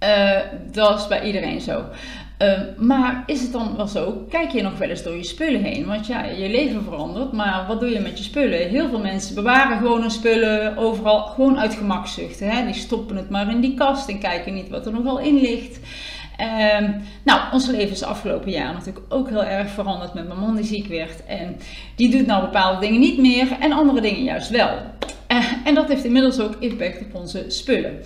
Uh, 0.03 0.39
dat 0.71 0.99
is 0.99 1.07
bij 1.07 1.23
iedereen 1.23 1.61
zo. 1.61 1.83
Uh, 2.41 2.59
maar 2.77 3.23
is 3.25 3.41
het 3.41 3.51
dan 3.51 3.75
wel 3.75 3.87
zo? 3.87 4.25
Kijk 4.29 4.51
je 4.51 4.61
nog 4.61 4.77
wel 4.77 4.89
eens 4.89 5.03
door 5.03 5.15
je 5.15 5.23
spullen 5.23 5.63
heen? 5.63 5.85
Want 5.85 6.07
ja, 6.07 6.23
je 6.25 6.49
leven 6.49 6.83
verandert, 6.83 7.31
maar 7.31 7.65
wat 7.67 7.79
doe 7.79 7.89
je 7.89 7.99
met 7.99 8.17
je 8.17 8.23
spullen? 8.23 8.69
Heel 8.69 8.89
veel 8.89 8.99
mensen 8.99 9.35
bewaren 9.35 9.77
gewoon 9.77 10.01
hun 10.01 10.11
spullen 10.11 10.77
overal, 10.77 11.21
gewoon 11.21 11.59
uit 11.59 11.73
gemakzucht. 11.73 12.39
Hè? 12.39 12.65
Die 12.65 12.73
stoppen 12.73 13.15
het 13.15 13.29
maar 13.29 13.49
in 13.49 13.59
die 13.59 13.73
kast 13.73 14.09
en 14.09 14.19
kijken 14.19 14.53
niet 14.53 14.69
wat 14.69 14.85
er 14.85 14.91
nogal 14.91 15.19
in 15.19 15.41
ligt. 15.41 15.79
Uh, 16.39 16.89
nou, 17.23 17.41
ons 17.51 17.67
leven 17.67 17.91
is 17.91 18.03
afgelopen 18.03 18.51
jaar 18.51 18.73
natuurlijk 18.73 19.05
ook 19.09 19.29
heel 19.29 19.43
erg 19.43 19.69
veranderd 19.69 20.13
met 20.13 20.27
mijn 20.27 20.39
man 20.39 20.55
die 20.55 20.65
ziek 20.65 20.87
werd. 20.87 21.25
En 21.25 21.57
die 21.95 22.09
doet 22.09 22.25
nou 22.25 22.41
bepaalde 22.41 22.79
dingen 22.79 22.99
niet 22.99 23.17
meer 23.17 23.47
en 23.59 23.71
andere 23.71 24.01
dingen 24.01 24.23
juist 24.23 24.49
wel. 24.49 24.69
Uh, 25.31 25.45
en 25.63 25.75
dat 25.75 25.87
heeft 25.87 26.03
inmiddels 26.03 26.39
ook 26.39 26.55
impact 26.59 27.01
op 27.01 27.15
onze 27.15 27.45
spullen. 27.47 27.99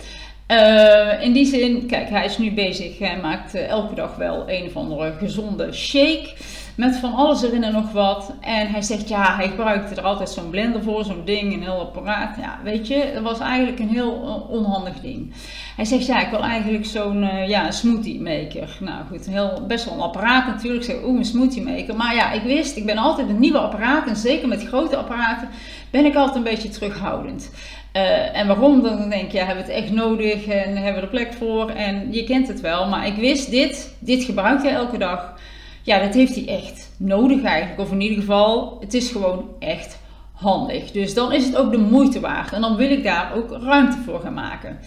Uh, 0.50 1.22
in 1.22 1.32
die 1.32 1.46
zin, 1.46 1.86
kijk, 1.86 2.08
hij 2.08 2.24
is 2.24 2.38
nu 2.38 2.52
bezig. 2.52 2.98
Hij 2.98 3.18
maakt 3.22 3.54
uh, 3.54 3.68
elke 3.68 3.94
dag 3.94 4.16
wel 4.16 4.44
een 4.46 4.66
of 4.66 4.76
andere 4.76 5.12
gezonde 5.18 5.72
shake. 5.72 6.32
Met 6.76 6.96
van 6.96 7.14
alles 7.14 7.42
erin 7.42 7.64
en 7.64 7.72
nog 7.72 7.92
wat. 7.92 8.32
En 8.40 8.66
hij 8.66 8.82
zegt, 8.82 9.08
ja, 9.08 9.36
hij 9.36 9.48
gebruikte 9.48 9.94
er 9.94 10.02
altijd 10.02 10.30
zo'n 10.30 10.50
blender 10.50 10.82
voor, 10.82 11.04
zo'n 11.04 11.22
ding, 11.24 11.52
een 11.52 11.62
heel 11.62 11.80
apparaat. 11.80 12.36
Ja, 12.40 12.58
weet 12.64 12.88
je, 12.88 13.10
dat 13.14 13.22
was 13.22 13.38
eigenlijk 13.38 13.78
een 13.78 13.88
heel 13.88 14.22
uh, 14.24 14.50
onhandig 14.50 15.00
ding. 15.00 15.34
Hij 15.76 15.84
zegt, 15.84 16.06
ja, 16.06 16.20
ik 16.20 16.30
wil 16.30 16.42
eigenlijk 16.42 16.84
zo'n 16.84 17.46
ja, 17.46 17.70
smoothie 17.70 18.20
maker. 18.20 18.76
Nou 18.80 19.04
goed, 19.10 19.26
heel, 19.26 19.64
best 19.66 19.84
wel 19.84 19.94
een 19.94 20.00
apparaat 20.00 20.46
natuurlijk. 20.46 20.84
Ik 20.84 20.90
zeg, 20.90 21.04
oeh, 21.04 21.18
een 21.18 21.24
smoothie 21.24 21.62
maker. 21.62 21.96
Maar 21.96 22.14
ja, 22.14 22.32
ik 22.32 22.42
wist, 22.42 22.76
ik 22.76 22.86
ben 22.86 22.98
altijd 22.98 23.26
met 23.26 23.38
nieuwe 23.38 23.58
apparaten, 23.58 24.10
en 24.10 24.16
zeker 24.16 24.48
met 24.48 24.66
grote 24.66 24.96
apparaten, 24.96 25.48
ben 25.90 26.04
ik 26.04 26.14
altijd 26.14 26.36
een 26.36 26.42
beetje 26.42 26.68
terughoudend. 26.68 27.50
Uh, 27.96 28.36
en 28.36 28.46
waarom? 28.46 28.82
Dan 28.82 29.08
denk 29.08 29.30
je, 29.30 29.38
hebben 29.38 29.64
we 29.64 29.72
het 29.72 29.82
echt 29.82 29.92
nodig 29.92 30.46
en 30.46 30.76
hebben 30.76 30.94
we 30.94 31.00
er 31.00 31.08
plek 31.08 31.32
voor? 31.32 31.70
En 31.70 32.12
je 32.12 32.24
kent 32.24 32.48
het 32.48 32.60
wel, 32.60 32.88
maar 32.88 33.06
ik 33.06 33.16
wist 33.16 33.50
dit, 33.50 33.96
dit 33.98 34.24
gebruikt 34.24 34.62
hij 34.62 34.72
elke 34.72 34.98
dag. 34.98 35.34
Ja, 35.82 35.98
dat 35.98 36.14
heeft 36.14 36.34
hij 36.34 36.48
echt 36.48 36.90
nodig 36.96 37.42
eigenlijk. 37.42 37.80
Of 37.80 37.92
in 37.92 38.00
ieder 38.00 38.18
geval, 38.18 38.76
het 38.80 38.94
is 38.94 39.10
gewoon 39.10 39.48
echt 39.58 39.98
handig. 40.32 40.90
Dus 40.90 41.14
dan 41.14 41.32
is 41.32 41.44
het 41.44 41.56
ook 41.56 41.70
de 41.70 41.78
moeite 41.78 42.20
waard. 42.20 42.52
En 42.52 42.60
dan 42.60 42.76
wil 42.76 42.90
ik 42.90 43.04
daar 43.04 43.32
ook 43.34 43.50
ruimte 43.62 43.98
voor 44.04 44.20
gaan 44.20 44.34
maken. 44.34 44.78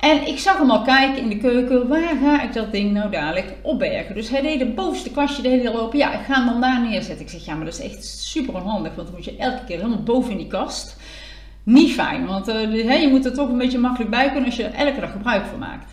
En 0.00 0.26
ik 0.26 0.38
zag 0.38 0.58
hem 0.58 0.70
al 0.70 0.82
kijken 0.82 1.22
in 1.22 1.28
de 1.28 1.36
keuken, 1.36 1.88
waar 1.88 2.16
ga 2.22 2.42
ik 2.42 2.52
dat 2.52 2.72
ding 2.72 2.92
nou 2.92 3.10
dadelijk 3.10 3.54
opbergen? 3.62 4.14
Dus 4.14 4.28
hij 4.28 4.42
deed 4.42 4.60
het 4.60 4.74
bovenste 4.74 5.10
kastje 5.10 5.42
de 5.42 5.48
hele 5.48 5.62
hele 5.62 5.80
open. 5.80 5.98
Ja, 5.98 6.12
ik 6.12 6.26
ga 6.26 6.34
hem 6.34 6.46
dan 6.46 6.60
daar 6.60 6.80
neerzetten. 6.80 7.24
Ik 7.24 7.30
zeg, 7.30 7.44
ja, 7.44 7.54
maar 7.54 7.64
dat 7.64 7.78
is 7.78 7.90
echt 7.90 8.04
super 8.04 8.54
onhandig, 8.54 8.94
want 8.94 9.06
dan 9.06 9.16
moet 9.16 9.24
je 9.24 9.36
elke 9.36 9.64
keer 9.64 9.76
helemaal 9.76 10.02
boven 10.02 10.30
in 10.30 10.36
die 10.36 10.46
kast 10.46 10.96
niet 11.64 11.92
fijn. 11.92 12.26
Want 12.26 12.48
uh, 12.48 13.00
je 13.00 13.08
moet 13.08 13.24
er 13.24 13.34
toch 13.34 13.48
een 13.48 13.58
beetje 13.58 13.78
makkelijk 13.78 14.10
bij 14.10 14.26
kunnen 14.26 14.44
als 14.44 14.56
je 14.56 14.64
er 14.64 14.86
elke 14.86 15.00
dag 15.00 15.12
gebruik 15.12 15.44
van 15.46 15.58
maakt. 15.58 15.92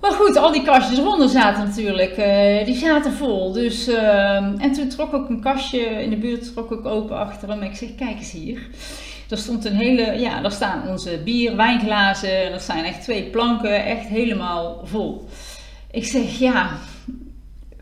Maar 0.00 0.12
goed, 0.12 0.36
al 0.36 0.52
die 0.52 0.62
kastjes 0.62 0.98
eronder 0.98 1.28
zaten 1.28 1.64
natuurlijk, 1.64 2.18
uh, 2.18 2.64
die 2.64 2.74
zaten 2.74 3.12
vol. 3.12 3.52
Dus, 3.52 3.88
uh, 3.88 4.34
en 4.36 4.72
toen 4.72 4.88
trok 4.88 5.12
ik 5.12 5.28
een 5.28 5.40
kastje 5.40 5.78
in 5.78 6.10
de 6.10 6.16
buurt 6.16 6.52
trok 6.52 6.72
ik 6.72 6.86
open 6.86 7.18
achter 7.18 7.48
hem. 7.48 7.62
Ik 7.62 7.76
zeg, 7.76 7.94
kijk 7.94 8.18
eens 8.18 8.32
hier. 8.32 8.68
Er 9.30 9.38
stond 9.38 9.64
een 9.64 9.76
hele, 9.76 10.18
ja, 10.18 10.40
daar 10.40 10.52
staan 10.52 10.88
onze 10.88 11.20
bier, 11.24 11.56
wijnglazen. 11.56 12.44
En 12.44 12.52
er 12.52 12.60
zijn 12.60 12.84
echt 12.84 13.02
twee 13.02 13.22
planken, 13.22 13.84
echt 13.84 14.06
helemaal 14.06 14.80
vol. 14.84 15.28
Ik 15.90 16.04
zeg, 16.04 16.38
ja, 16.38 16.70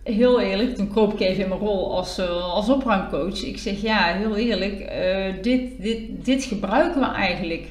heel 0.05 0.41
eerlijk, 0.41 0.77
toen 0.77 0.91
kroop 0.91 1.13
ik 1.13 1.21
even 1.21 1.43
in 1.43 1.49
mijn 1.49 1.61
rol 1.61 1.97
als, 1.97 2.19
uh, 2.19 2.55
als 2.55 2.69
opruimcoach. 2.69 3.43
Ik 3.43 3.59
zeg, 3.59 3.83
ja, 3.83 4.15
heel 4.15 4.37
eerlijk, 4.37 4.81
uh, 4.81 5.43
dit, 5.43 5.83
dit, 5.83 6.25
dit 6.25 6.45
gebruiken 6.45 7.01
we 7.01 7.07
eigenlijk 7.07 7.69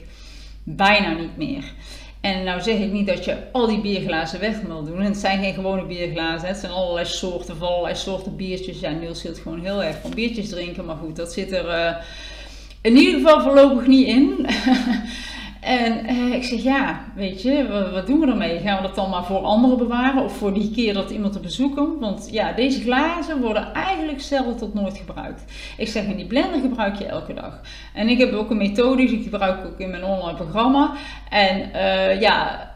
bijna 0.63 1.13
niet 1.13 1.38
meer. 1.38 1.63
En 2.22 2.44
nou 2.44 2.62
zeg 2.62 2.80
ik 2.80 2.92
niet 2.92 3.08
dat 3.08 3.25
je 3.25 3.38
al 3.52 3.68
die 3.68 3.82
bierglazen 3.82 4.40
weg 4.40 4.62
wil 4.62 4.84
doen. 4.84 5.02
het 5.02 5.18
zijn 5.18 5.44
geen 5.44 5.54
gewone 5.54 5.86
bierglazen. 5.86 6.48
Het 6.48 6.58
zijn 6.58 6.72
allerlei 6.72 7.06
soorten, 7.06 7.58
van 7.58 7.68
allerlei 7.68 7.96
soorten 7.96 8.36
biertjes. 8.36 8.80
Ja, 8.80 8.90
Niels 8.92 9.22
zit 9.22 9.38
gewoon 9.38 9.60
heel 9.60 9.84
erg 9.84 9.96
van 10.02 10.12
biertjes 10.12 10.50
drinken. 10.50 10.86
Maar 10.86 10.96
goed, 10.96 11.16
dat 11.16 11.34
zit 11.34 11.52
er 11.52 11.66
uh, 11.66 11.96
in 12.82 12.96
ieder 12.96 13.13
geval 13.13 13.42
voorlopig 13.42 13.88
niet 13.88 14.08
in. 14.08 14.36
En 15.63 16.05
eh, 16.05 16.34
ik 16.34 16.43
zeg, 16.43 16.63
ja, 16.63 17.05
weet 17.15 17.41
je, 17.41 17.89
wat, 17.93 18.08
doen 18.08 18.20
we 18.20 18.27
ermee? 18.27 18.60
Gaan 18.60 18.77
we 18.77 18.88
dat 18.88 18.96
dan 18.96 19.10
maar 19.10 19.25
voor 19.25 19.39
anderen 19.39 19.77
bewaren 19.77 20.24
of 20.24 20.38
voor 20.38 20.53
die 20.53 20.72
keer 20.72 20.93
dat 20.93 21.12
iemand 21.12 21.36
op 21.36 21.41
bezoek 21.41 21.75
komt? 21.75 22.00
Want 22.00 22.27
ja, 22.32 22.51
deze 22.51 22.82
glazen 22.82 23.41
worden 23.41 23.74
eigenlijk 23.74 24.22
zelden 24.22 24.58
tot 24.58 24.74
nooit 24.74 24.98
gebruikt. 24.98 25.43
Ik 25.77 25.88
zeg, 25.88 26.05
en 26.05 26.15
die 26.15 26.25
blender 26.25 26.60
gebruik 26.60 26.96
je 26.96 27.05
elke 27.05 27.34
dag. 27.34 27.62
En 27.93 28.10
ik 28.10 28.17
heb 28.17 28.34
ook 28.34 28.50
een 28.50 28.58
methode, 28.58 29.05
die 29.05 29.24
gebruik 29.24 29.60
ik 29.60 29.65
ook 29.65 29.79
in 29.79 29.89
mijn 29.89 30.03
online 30.03 30.38
programma. 30.38 30.91
En 31.29 31.70
uh, 31.75 32.22
ja, 32.22 32.72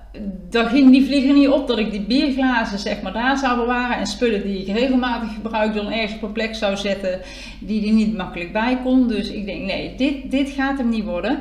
daar 0.50 0.66
ging 0.66 0.92
die 0.92 1.06
vlieger 1.06 1.34
niet 1.34 1.48
op 1.48 1.68
dat 1.68 1.78
ik 1.78 1.92
die 1.92 2.02
bierglazen 2.02 2.80
zeg 2.80 3.02
maar 3.02 3.14
daar 3.14 3.38
zou 3.38 3.60
bewaren 3.60 3.98
en 3.98 4.08
spullen 4.08 4.44
die 4.44 4.62
ik 4.62 4.78
regelmatig 4.78 5.34
gebruik 5.34 5.74
dan 5.74 5.92
ergens 5.92 6.22
op 6.22 6.34
plek 6.34 6.56
zou 6.56 6.78
zetten 6.78 7.22
die 7.60 7.88
er 7.88 7.94
niet 7.94 8.18
makkelijk 8.18 8.52
bij 8.52 8.80
kon. 8.84 9.08
Dus 9.08 9.30
ik 9.30 9.46
denk 9.46 9.66
nee, 9.66 9.96
dit, 9.96 10.32
dit 10.32 10.50
gaat 10.50 10.78
hem 10.78 10.90
niet 10.90 11.04
worden. 11.04 11.40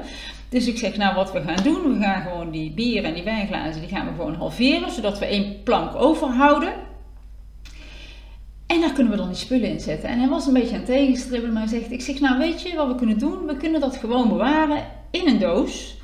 Dus 0.48 0.66
ik 0.66 0.78
zeg, 0.78 0.96
nou 0.96 1.14
wat 1.14 1.32
we 1.32 1.40
gaan 1.40 1.62
doen, 1.62 1.98
we 1.98 2.04
gaan 2.04 2.22
gewoon 2.22 2.50
die 2.50 2.70
bier 2.70 3.04
en 3.04 3.14
die 3.14 3.22
wijnglazen, 3.22 3.80
die 3.80 3.90
gaan 3.90 4.06
we 4.06 4.12
gewoon 4.12 4.34
halveren, 4.34 4.90
zodat 4.90 5.18
we 5.18 5.26
één 5.26 5.62
plank 5.62 5.94
overhouden. 5.94 6.72
En 8.66 8.80
daar 8.80 8.92
kunnen 8.92 9.12
we 9.12 9.18
dan 9.18 9.28
die 9.28 9.36
spullen 9.36 9.68
in 9.68 9.80
zetten. 9.80 10.08
En 10.08 10.18
hij 10.18 10.28
was 10.28 10.46
een 10.46 10.52
beetje 10.52 10.72
aan 10.72 10.80
het 10.80 10.86
tegenstribbelen, 10.86 11.54
maar 11.54 11.68
hij 11.68 11.78
zegt, 11.78 11.92
ik 11.92 12.00
zeg, 12.00 12.20
nou 12.20 12.38
weet 12.38 12.62
je 12.62 12.76
wat 12.76 12.88
we 12.88 12.94
kunnen 12.94 13.18
doen? 13.18 13.46
We 13.46 13.56
kunnen 13.56 13.80
dat 13.80 13.96
gewoon 13.96 14.28
bewaren 14.28 14.84
in 15.10 15.26
een 15.26 15.38
doos. 15.38 15.96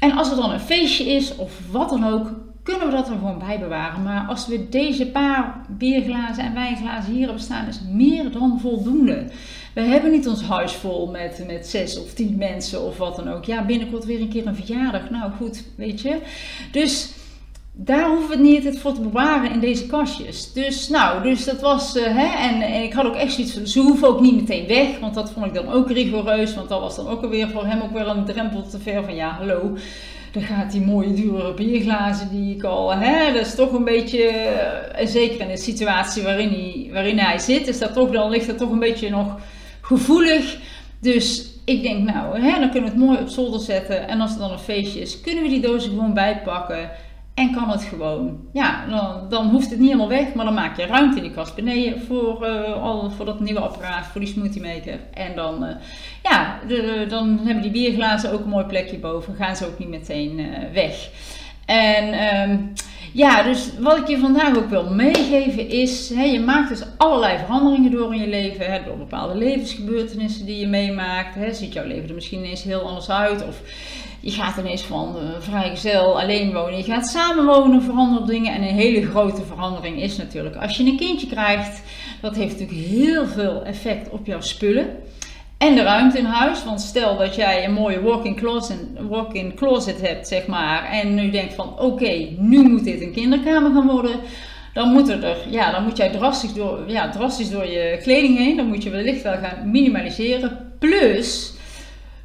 En 0.00 0.12
als 0.12 0.30
er 0.30 0.36
dan 0.36 0.50
een 0.50 0.60
feestje 0.60 1.04
is 1.04 1.36
of 1.36 1.60
wat 1.70 1.88
dan 1.88 2.04
ook, 2.04 2.30
kunnen 2.68 2.86
we 2.86 2.92
dat 2.92 3.08
er 3.08 3.18
gewoon 3.18 3.38
bij 3.38 3.58
bewaren. 3.58 4.02
Maar 4.02 4.26
als 4.28 4.46
we 4.46 4.68
deze 4.68 5.06
paar 5.06 5.66
bierglazen 5.68 6.44
en 6.44 6.54
wijnglazen 6.54 7.12
hier 7.12 7.24
hebben 7.24 7.42
staan, 7.42 7.68
is 7.68 7.80
meer 7.90 8.30
dan 8.30 8.60
voldoende. 8.60 9.26
We 9.74 9.80
hebben 9.80 10.10
niet 10.10 10.28
ons 10.28 10.42
huis 10.42 10.72
vol 10.72 11.06
met, 11.06 11.44
met 11.46 11.66
zes 11.66 12.00
of 12.00 12.12
tien 12.12 12.36
mensen 12.36 12.82
of 12.82 12.98
wat 12.98 13.16
dan 13.16 13.28
ook. 13.28 13.44
Ja, 13.44 13.64
binnenkort 13.64 14.04
weer 14.04 14.20
een 14.20 14.28
keer 14.28 14.46
een 14.46 14.54
verjaardag. 14.54 15.10
Nou 15.10 15.32
goed, 15.32 15.64
weet 15.76 16.00
je. 16.00 16.20
Dus 16.72 17.12
daar 17.72 18.08
hoeven 18.08 18.28
we 18.28 18.34
het 18.34 18.42
niet 18.42 18.64
het 18.64 18.78
voor 18.78 18.92
te 18.92 19.00
bewaren 19.00 19.52
in 19.52 19.60
deze 19.60 19.86
kastjes. 19.86 20.52
Dus 20.52 20.88
nou, 20.88 21.22
dus 21.22 21.44
dat 21.44 21.60
was, 21.60 21.96
uh, 21.96 22.04
hè, 22.04 22.48
en, 22.48 22.62
en, 22.62 22.82
ik 22.82 22.92
had 22.92 23.06
ook 23.06 23.14
echt 23.14 23.32
zoiets 23.32 23.52
van, 23.52 23.66
ze 23.66 23.80
hoeven 23.80 24.08
ook 24.08 24.20
niet 24.20 24.34
meteen 24.34 24.66
weg, 24.66 24.98
want 24.98 25.14
dat 25.14 25.30
vond 25.30 25.46
ik 25.46 25.54
dan 25.54 25.68
ook 25.68 25.90
rigoureus, 25.90 26.54
want 26.54 26.68
dat 26.68 26.80
was 26.80 26.96
dan 26.96 27.08
ook 27.08 27.22
alweer 27.22 27.48
voor 27.48 27.66
hem 27.66 27.80
ook 27.80 27.92
weer 27.92 28.08
een 28.08 28.24
drempel 28.24 28.68
te 28.68 28.78
ver 28.78 29.04
van, 29.04 29.14
ja, 29.14 29.30
hallo, 29.30 29.76
dan 30.32 30.42
gaat 30.42 30.72
die 30.72 30.80
mooie 30.80 31.14
dure 31.14 31.54
bierglazen 31.54 32.28
die 32.30 32.56
ik 32.56 32.62
al, 32.62 32.94
hè, 32.94 33.32
dat 33.32 33.46
is 33.46 33.54
toch 33.54 33.72
een 33.72 33.84
beetje, 33.84 34.30
uh, 35.00 35.06
zeker 35.06 35.40
in 35.40 35.48
de 35.48 35.56
situatie 35.56 36.22
waarin 36.22 36.48
hij, 36.48 36.90
waarin 36.92 37.18
hij 37.18 37.38
zit, 37.38 37.68
is 37.68 37.78
dat 37.78 37.92
toch, 37.92 38.10
dan 38.10 38.30
ligt 38.30 38.46
dat 38.46 38.58
toch 38.58 38.70
een 38.70 38.78
beetje 38.78 39.10
nog 39.10 39.38
gevoelig. 39.80 40.58
Dus 41.00 41.46
ik 41.64 41.82
denk, 41.82 42.12
nou, 42.12 42.40
hè, 42.40 42.60
dan 42.60 42.70
kunnen 42.70 42.90
we 42.90 42.96
het 42.96 43.06
mooi 43.06 43.18
op 43.18 43.28
zolder 43.28 43.60
zetten. 43.60 44.08
En 44.08 44.20
als 44.20 44.32
er 44.32 44.38
dan 44.38 44.52
een 44.52 44.58
feestje 44.58 45.00
is, 45.00 45.20
kunnen 45.20 45.42
we 45.42 45.48
die 45.48 45.60
dozen 45.60 45.90
gewoon 45.90 46.14
bijpakken. 46.14 46.90
En 47.38 47.52
kan 47.52 47.70
het 47.70 47.82
gewoon. 47.82 48.48
Ja, 48.52 48.86
dan, 48.86 49.28
dan 49.28 49.48
hoeft 49.48 49.70
het 49.70 49.78
niet 49.78 49.88
helemaal 49.88 50.08
weg, 50.08 50.34
maar 50.34 50.44
dan 50.44 50.54
maak 50.54 50.76
je 50.76 50.86
ruimte 50.86 51.16
in 51.16 51.22
die 51.22 51.32
kast 51.32 51.54
beneden 51.54 52.00
voor, 52.00 52.46
uh, 52.46 52.82
al, 52.82 53.10
voor 53.10 53.24
dat 53.24 53.40
nieuwe 53.40 53.60
apparaat, 53.60 54.06
voor 54.06 54.20
die 54.20 54.30
smoothie 54.30 54.62
maker. 54.62 55.00
En 55.14 55.34
dan, 55.34 55.64
uh, 55.64 55.70
ja, 56.22 56.58
dan 57.08 57.38
hebben 57.44 57.62
die 57.62 57.70
bierglazen 57.70 58.32
ook 58.32 58.40
een 58.40 58.48
mooi 58.48 58.64
plekje 58.64 58.98
boven. 58.98 59.34
Gaan 59.34 59.56
ze 59.56 59.66
ook 59.66 59.78
niet 59.78 59.88
meteen 59.88 60.38
uh, 60.38 60.46
weg. 60.72 61.10
En 61.66 62.34
um, 62.50 62.72
ja, 63.18 63.42
dus 63.42 63.70
wat 63.78 63.96
ik 63.96 64.08
je 64.08 64.18
vandaag 64.18 64.56
ook 64.56 64.70
wil 64.70 64.90
meegeven 64.90 65.68
is, 65.68 66.10
hè, 66.14 66.22
je 66.22 66.40
maakt 66.40 66.68
dus 66.68 66.82
allerlei 66.96 67.38
veranderingen 67.38 67.90
door 67.90 68.14
in 68.14 68.20
je 68.20 68.28
leven, 68.28 68.72
hè, 68.72 68.84
door 68.84 68.96
bepaalde 68.96 69.34
levensgebeurtenissen 69.34 70.46
die 70.46 70.58
je 70.58 70.66
meemaakt. 70.66 71.34
Hè, 71.34 71.54
ziet 71.54 71.72
jouw 71.72 71.86
leven 71.86 72.08
er 72.08 72.14
misschien 72.14 72.38
ineens 72.38 72.62
heel 72.62 72.80
anders 72.80 73.10
uit 73.10 73.46
of 73.46 73.60
je 74.20 74.30
gaat 74.30 74.56
ineens 74.56 74.82
van 74.82 75.16
uh, 75.16 75.22
vrijgezel 75.38 76.20
alleen 76.20 76.52
wonen, 76.52 76.76
je 76.76 76.82
gaat 76.82 77.06
samenwonen, 77.06 77.82
veranderen 77.82 78.26
dingen. 78.26 78.54
En 78.54 78.62
een 78.62 78.74
hele 78.74 79.06
grote 79.06 79.42
verandering 79.42 80.02
is 80.02 80.16
natuurlijk 80.16 80.56
als 80.56 80.76
je 80.76 80.84
een 80.84 80.96
kindje 80.96 81.26
krijgt, 81.26 81.82
dat 82.20 82.36
heeft 82.36 82.58
natuurlijk 82.58 82.88
heel 82.88 83.26
veel 83.26 83.64
effect 83.64 84.10
op 84.10 84.26
jouw 84.26 84.40
spullen 84.40 84.86
en 85.58 85.74
de 85.74 85.82
ruimte 85.82 86.18
in 86.18 86.24
huis. 86.24 86.64
Want 86.64 86.80
stel 86.80 87.16
dat 87.16 87.34
jij 87.34 87.64
een 87.64 87.72
mooie 87.72 88.00
walk-in 88.00 88.34
closet, 88.34 88.78
walk 89.08 89.54
closet 89.54 90.00
hebt, 90.00 90.28
zeg 90.28 90.46
maar, 90.46 90.84
en 90.84 91.14
nu 91.14 91.30
denkt 91.30 91.54
van 91.54 91.78
oké, 91.78 92.28
nu 92.38 92.68
moet 92.68 92.84
dit 92.84 93.00
een 93.00 93.12
kinderkamer 93.12 93.72
gaan 93.72 93.86
worden. 93.86 94.20
Dan 94.72 94.92
moet, 94.92 95.08
er, 95.08 95.36
ja, 95.50 95.72
dan 95.72 95.84
moet 95.84 95.96
jij 95.96 96.10
drastisch 96.10 96.52
door, 96.52 96.84
ja, 96.86 97.10
drastisch 97.10 97.50
door 97.50 97.66
je 97.66 97.98
kleding 98.02 98.38
heen. 98.38 98.56
Dan 98.56 98.66
moet 98.66 98.82
je 98.82 98.90
wellicht 98.90 99.22
wel 99.22 99.36
gaan 99.36 99.70
minimaliseren. 99.70 100.72
Plus, 100.78 101.52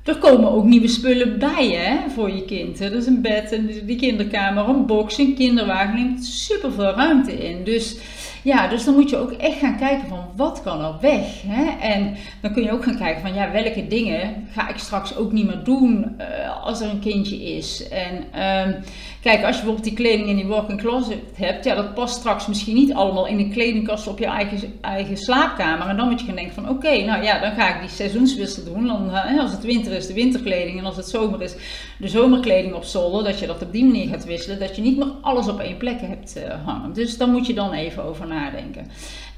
er 0.03 0.15
komen 0.15 0.51
ook 0.51 0.63
nieuwe 0.63 0.87
spullen 0.87 1.39
bij 1.39 1.67
hè, 1.67 2.09
voor 2.09 2.31
je 2.31 2.45
kind. 2.45 2.79
Is 2.79 3.05
een 3.05 3.21
bed, 3.21 3.59
die 3.85 3.95
kinderkamer, 3.95 4.69
een 4.69 4.85
box, 4.85 5.17
een 5.17 5.35
kinderwagen. 5.35 5.95
Neemt 5.95 6.25
super 6.25 6.71
veel 6.71 6.91
ruimte 6.91 7.31
in. 7.31 7.63
Dus 7.63 7.97
ja, 8.43 8.67
dus 8.67 8.85
dan 8.85 8.93
moet 8.93 9.09
je 9.09 9.17
ook 9.17 9.31
echt 9.31 9.57
gaan 9.57 9.77
kijken 9.77 10.07
van 10.07 10.25
wat 10.35 10.61
kan 10.63 10.83
er 10.83 10.95
weg. 11.01 11.41
Hè? 11.47 11.65
En 11.79 12.15
dan 12.41 12.53
kun 12.53 12.63
je 12.63 12.71
ook 12.71 12.83
gaan 12.83 12.97
kijken 12.97 13.21
van 13.21 13.33
ja, 13.33 13.51
welke 13.51 13.87
dingen 13.87 14.47
ga 14.51 14.69
ik 14.69 14.77
straks 14.77 15.15
ook 15.15 15.31
niet 15.31 15.45
meer 15.45 15.63
doen 15.63 16.15
uh, 16.19 16.65
als 16.65 16.81
er 16.81 16.89
een 16.89 16.99
kindje 16.99 17.43
is. 17.43 17.87
En 17.89 18.15
um, 18.15 18.75
kijk, 19.21 19.43
als 19.43 19.55
je 19.55 19.63
bijvoorbeeld 19.63 19.83
die 19.83 19.93
kleding 19.93 20.29
in 20.29 20.35
die 20.35 20.45
walk-in 20.45 20.77
closet 20.77 21.17
hebt, 21.33 21.65
ja, 21.65 21.75
dat 21.75 21.93
past 21.93 22.15
straks 22.15 22.47
misschien 22.47 22.75
niet 22.75 22.93
allemaal 22.93 23.27
in 23.27 23.39
een 23.39 23.51
kledingkast 23.51 24.07
op 24.07 24.19
je 24.19 24.25
eigen, 24.25 24.73
eigen 24.81 25.17
slaapkamer. 25.17 25.87
En 25.87 25.97
dan 25.97 26.09
moet 26.09 26.19
je 26.19 26.25
gaan 26.25 26.35
denken 26.35 26.53
van 26.53 26.69
oké, 26.69 27.03
nou 27.03 27.23
ja, 27.23 27.39
dan 27.39 27.51
ga 27.51 27.75
ik 27.75 27.81
die 27.81 27.89
seizoenswissel 27.89 28.63
doen. 28.63 28.87
Dan, 28.87 29.09
uh, 29.09 29.39
als 29.39 29.51
het 29.51 29.63
winter 29.63 29.91
is, 29.91 30.07
de 30.07 30.13
winterkleding 30.13 30.79
en 30.79 30.85
als 30.85 30.97
het 30.97 31.07
zomer 31.07 31.41
is, 31.41 31.55
de 31.99 32.07
zomerkleding 32.07 32.73
op 32.73 32.83
zolder. 32.83 33.23
Dat 33.23 33.39
je 33.39 33.47
dat 33.47 33.61
op 33.61 33.71
die 33.71 33.85
manier 33.85 34.07
gaat 34.07 34.25
wisselen, 34.25 34.59
dat 34.59 34.75
je 34.75 34.81
niet 34.81 34.97
meer 34.97 35.11
alles 35.21 35.47
op 35.47 35.59
één 35.59 35.77
plek 35.77 36.01
hebt 36.01 36.37
uh, 36.37 36.65
hangen. 36.65 36.93
Dus 36.93 37.17
dan 37.17 37.31
moet 37.31 37.47
je 37.47 37.53
dan 37.53 37.73
even 37.73 38.03
over 38.03 38.27
nadenken. 38.33 38.91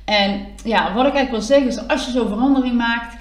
En 0.05 0.45
ja, 0.63 0.93
wat 0.93 1.05
ik 1.05 1.13
eigenlijk 1.13 1.31
wil 1.31 1.41
zeggen 1.41 1.67
is, 1.67 1.87
als 1.87 2.05
je 2.05 2.11
zo'n 2.11 2.27
verandering 2.27 2.75
maakt, 2.75 3.15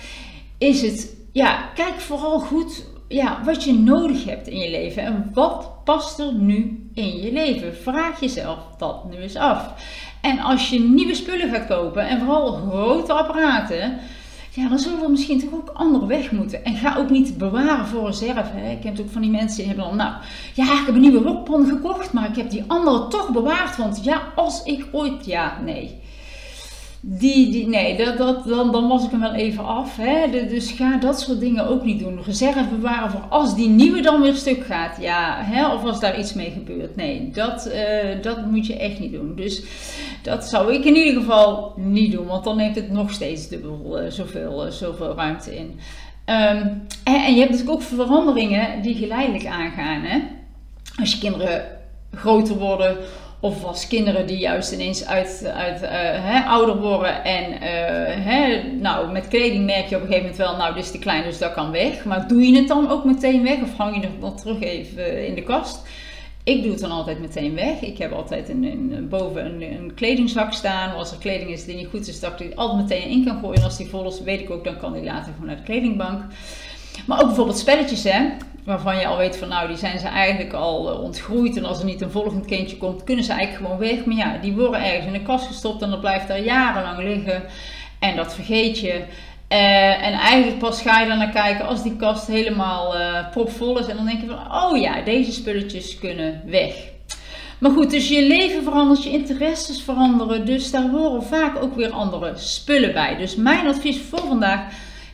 is 0.58 0.82
het, 0.82 1.16
ja, 1.32 1.70
kijk 1.74 2.00
vooral 2.00 2.40
goed 2.40 2.84
ja, 3.08 3.40
wat 3.44 3.64
je 3.64 3.72
nodig 3.72 4.24
hebt 4.24 4.46
in 4.48 4.58
je 4.58 4.70
leven. 4.70 5.02
En 5.02 5.30
wat 5.32 5.84
past 5.84 6.18
er 6.18 6.34
nu 6.34 6.88
in 6.94 7.16
je 7.16 7.32
leven? 7.32 7.76
Vraag 7.76 8.20
jezelf 8.20 8.58
dat 8.78 9.10
nu 9.10 9.16
eens 9.16 9.36
af. 9.36 9.72
En 10.20 10.38
als 10.38 10.70
je 10.70 10.80
nieuwe 10.80 11.14
spullen 11.14 11.50
gaat 11.50 11.66
kopen, 11.66 12.08
en 12.08 12.18
vooral 12.18 12.52
grote 12.52 13.12
apparaten, 13.12 13.98
ja, 14.54 14.68
dan 14.68 14.78
zullen 14.78 15.00
we 15.00 15.08
misschien 15.08 15.40
toch 15.40 15.52
ook 15.52 15.70
andere 15.72 16.06
weg 16.06 16.32
moeten. 16.32 16.64
En 16.64 16.76
ga 16.76 16.96
ook 16.96 17.10
niet 17.10 17.38
bewaren 17.38 17.86
voor 17.86 18.06
reserve. 18.06 18.56
Hè. 18.56 18.70
Ik 18.70 18.82
heb 18.82 19.00
ook 19.00 19.10
van 19.10 19.22
die 19.22 19.30
mensen 19.30 19.56
die 19.56 19.66
hebben 19.66 19.84
dan, 19.84 19.96
nou, 19.96 20.12
ja, 20.54 20.64
ik 20.64 20.86
heb 20.86 20.94
een 20.94 21.00
nieuwe 21.00 21.22
rokpan 21.22 21.66
gekocht, 21.66 22.12
maar 22.12 22.28
ik 22.28 22.36
heb 22.36 22.50
die 22.50 22.64
andere 22.66 23.08
toch 23.08 23.30
bewaard. 23.30 23.76
Want 23.76 24.04
ja, 24.04 24.22
als 24.34 24.62
ik 24.62 24.86
ooit, 24.92 25.26
ja, 25.26 25.58
nee. 25.64 26.02
Die, 27.06 27.50
die, 27.50 27.66
nee, 27.66 27.96
dat, 27.96 28.18
dat, 28.18 28.44
dan, 28.44 28.72
dan 28.72 28.88
was 28.88 29.04
ik 29.04 29.10
hem 29.10 29.20
wel 29.20 29.34
even 29.34 29.64
af. 29.64 29.96
Hè. 29.96 30.46
dus 30.48 30.70
ga 30.70 30.96
dat 30.96 31.20
soort 31.20 31.40
dingen 31.40 31.66
ook 31.66 31.84
niet 31.84 31.98
doen. 31.98 32.22
Reserve 32.22 32.64
bewaren 32.64 33.10
voor 33.10 33.24
als 33.28 33.54
die 33.54 33.68
nieuwe 33.68 34.00
dan 34.00 34.22
weer 34.22 34.34
stuk 34.34 34.66
gaat. 34.66 34.96
Ja, 35.00 35.38
hè, 35.42 35.68
of 35.68 35.84
als 35.84 36.00
daar 36.00 36.18
iets 36.18 36.34
mee 36.34 36.50
gebeurt. 36.50 36.96
Nee, 36.96 37.30
dat, 37.30 37.72
uh, 37.74 38.22
dat 38.22 38.46
moet 38.46 38.66
je 38.66 38.76
echt 38.76 38.98
niet 38.98 39.12
doen. 39.12 39.34
Dus 39.36 39.62
dat 40.22 40.44
zou 40.44 40.74
ik 40.74 40.84
in 40.84 40.96
ieder 40.96 41.20
geval 41.20 41.72
niet 41.76 42.12
doen. 42.12 42.26
Want 42.26 42.44
dan 42.44 42.56
neemt 42.56 42.76
het 42.76 42.90
nog 42.90 43.12
steeds 43.12 43.48
dubbel 43.48 44.02
uh, 44.02 44.10
zoveel, 44.10 44.66
uh, 44.66 44.72
zoveel 44.72 45.14
ruimte 45.14 45.56
in. 45.56 45.78
En, 46.24 46.86
en, 47.04 47.34
je 47.34 47.38
hebt 47.38 47.50
natuurlijk 47.50 47.70
ook 47.70 47.82
veranderingen 47.82 48.82
die 48.82 48.94
geleidelijk 48.94 49.46
aangaan. 49.46 50.02
Hè. 50.02 50.20
Als 51.00 51.12
je 51.12 51.18
kinderen 51.18 51.64
groter 52.14 52.58
worden 52.58 52.96
of 53.44 53.64
als 53.64 53.86
kinderen 53.86 54.26
die 54.26 54.38
juist 54.38 54.72
ineens 54.72 55.06
uit, 55.06 55.44
uit 55.54 55.80
hè, 56.20 56.44
ouder 56.44 56.80
worden 56.80 57.24
en 57.24 57.52
hè, 58.22 58.62
nou, 58.62 59.12
met 59.12 59.28
kleding 59.28 59.64
merk 59.64 59.88
je 59.88 59.96
op 59.96 60.02
een 60.02 60.06
gegeven 60.06 60.20
moment 60.20 60.36
wel, 60.36 60.56
nou 60.56 60.74
dit 60.74 60.84
is 60.84 60.90
te 60.90 60.98
klein 60.98 61.24
dus 61.24 61.38
dat 61.38 61.52
kan 61.52 61.70
weg. 61.70 62.04
Maar 62.04 62.28
doe 62.28 62.46
je 62.46 62.56
het 62.56 62.68
dan 62.68 62.90
ook 62.90 63.04
meteen 63.04 63.42
weg 63.42 63.62
of 63.62 63.76
hang 63.76 63.94
je 63.94 64.00
het 64.00 64.20
nog 64.20 64.40
terug 64.40 64.60
even 64.60 65.26
in 65.26 65.34
de 65.34 65.42
kast? 65.42 65.82
Ik 66.44 66.62
doe 66.62 66.70
het 66.72 66.80
dan 66.80 66.90
altijd 66.90 67.20
meteen 67.20 67.54
weg. 67.54 67.80
Ik 67.80 67.98
heb 67.98 68.12
altijd 68.12 68.48
een, 68.48 68.64
een, 68.64 69.08
boven 69.08 69.44
een, 69.44 69.62
een, 69.62 69.94
kledingzak 69.94 70.52
staan. 70.52 70.94
Als 70.94 71.10
er 71.10 71.18
kleding 71.18 71.50
is 71.50 71.64
die 71.64 71.76
niet 71.76 71.88
goed 71.90 72.08
is, 72.08 72.20
dat 72.20 72.32
ik 72.32 72.38
die 72.38 72.56
altijd 72.56 72.88
meteen 72.88 73.10
in 73.10 73.24
kan 73.24 73.38
gooien. 73.38 73.58
En 73.58 73.64
als 73.64 73.76
die 73.76 73.88
vol 73.88 74.06
is, 74.06 74.20
weet 74.20 74.40
ik 74.40 74.50
ook, 74.50 74.64
dan 74.64 74.78
kan 74.78 74.92
die 74.92 75.04
later 75.04 75.32
gewoon 75.32 75.46
naar 75.46 75.56
de 75.56 75.62
kledingbank. 75.62 76.22
Maar 77.06 77.20
ook 77.20 77.26
bijvoorbeeld 77.26 77.58
spelletjes, 77.58 78.04
hè, 78.04 78.20
waarvan 78.64 78.96
je 78.96 79.06
al 79.06 79.16
weet 79.16 79.36
van 79.36 79.48
nou, 79.48 79.68
die 79.68 79.76
zijn 79.76 79.98
ze 79.98 80.06
eigenlijk 80.06 80.52
al 80.52 80.92
uh, 80.92 81.00
ontgroeid. 81.00 81.56
En 81.56 81.64
als 81.64 81.78
er 81.78 81.84
niet 81.84 82.00
een 82.00 82.10
volgend 82.10 82.46
kindje 82.46 82.76
komt, 82.76 83.04
kunnen 83.04 83.24
ze 83.24 83.32
eigenlijk 83.32 83.62
gewoon 83.62 83.88
weg. 83.90 84.04
Maar 84.04 84.16
ja, 84.16 84.38
die 84.38 84.52
worden 84.52 84.84
ergens 84.84 85.06
in 85.06 85.12
de 85.12 85.22
kast 85.22 85.46
gestopt 85.46 85.82
en 85.82 85.90
dat 85.90 86.00
blijft 86.00 86.28
daar 86.28 86.40
jarenlang 86.40 86.98
liggen. 86.98 87.42
En 87.98 88.16
dat 88.16 88.34
vergeet 88.34 88.78
je. 88.78 89.04
Uh, 89.48 90.06
en 90.06 90.12
eigenlijk 90.12 90.58
pas 90.58 90.82
ga 90.82 91.00
je 91.00 91.08
dan 91.08 91.18
naar 91.18 91.30
kijken 91.30 91.66
als 91.66 91.82
die 91.82 91.96
kast 91.96 92.26
helemaal 92.26 92.96
uh, 92.96 93.30
propvol 93.30 93.78
is. 93.78 93.86
En 93.86 93.96
dan 93.96 94.06
denk 94.06 94.20
je 94.20 94.26
van, 94.26 94.62
oh 94.62 94.80
ja, 94.80 95.00
deze 95.00 95.32
spulletjes 95.32 95.98
kunnen 95.98 96.42
weg. 96.46 96.74
Maar 97.58 97.70
goed, 97.70 97.90
dus 97.90 98.08
je 98.08 98.26
leven 98.26 98.62
verandert, 98.62 99.04
je 99.04 99.10
interesses 99.10 99.82
veranderen. 99.82 100.46
Dus 100.46 100.70
daar 100.70 100.90
horen 100.90 101.22
vaak 101.22 101.62
ook 101.62 101.74
weer 101.74 101.90
andere 101.90 102.32
spullen 102.36 102.92
bij. 102.92 103.16
Dus 103.16 103.36
mijn 103.36 103.66
advies 103.66 104.00
voor 104.00 104.26
vandaag, 104.28 104.60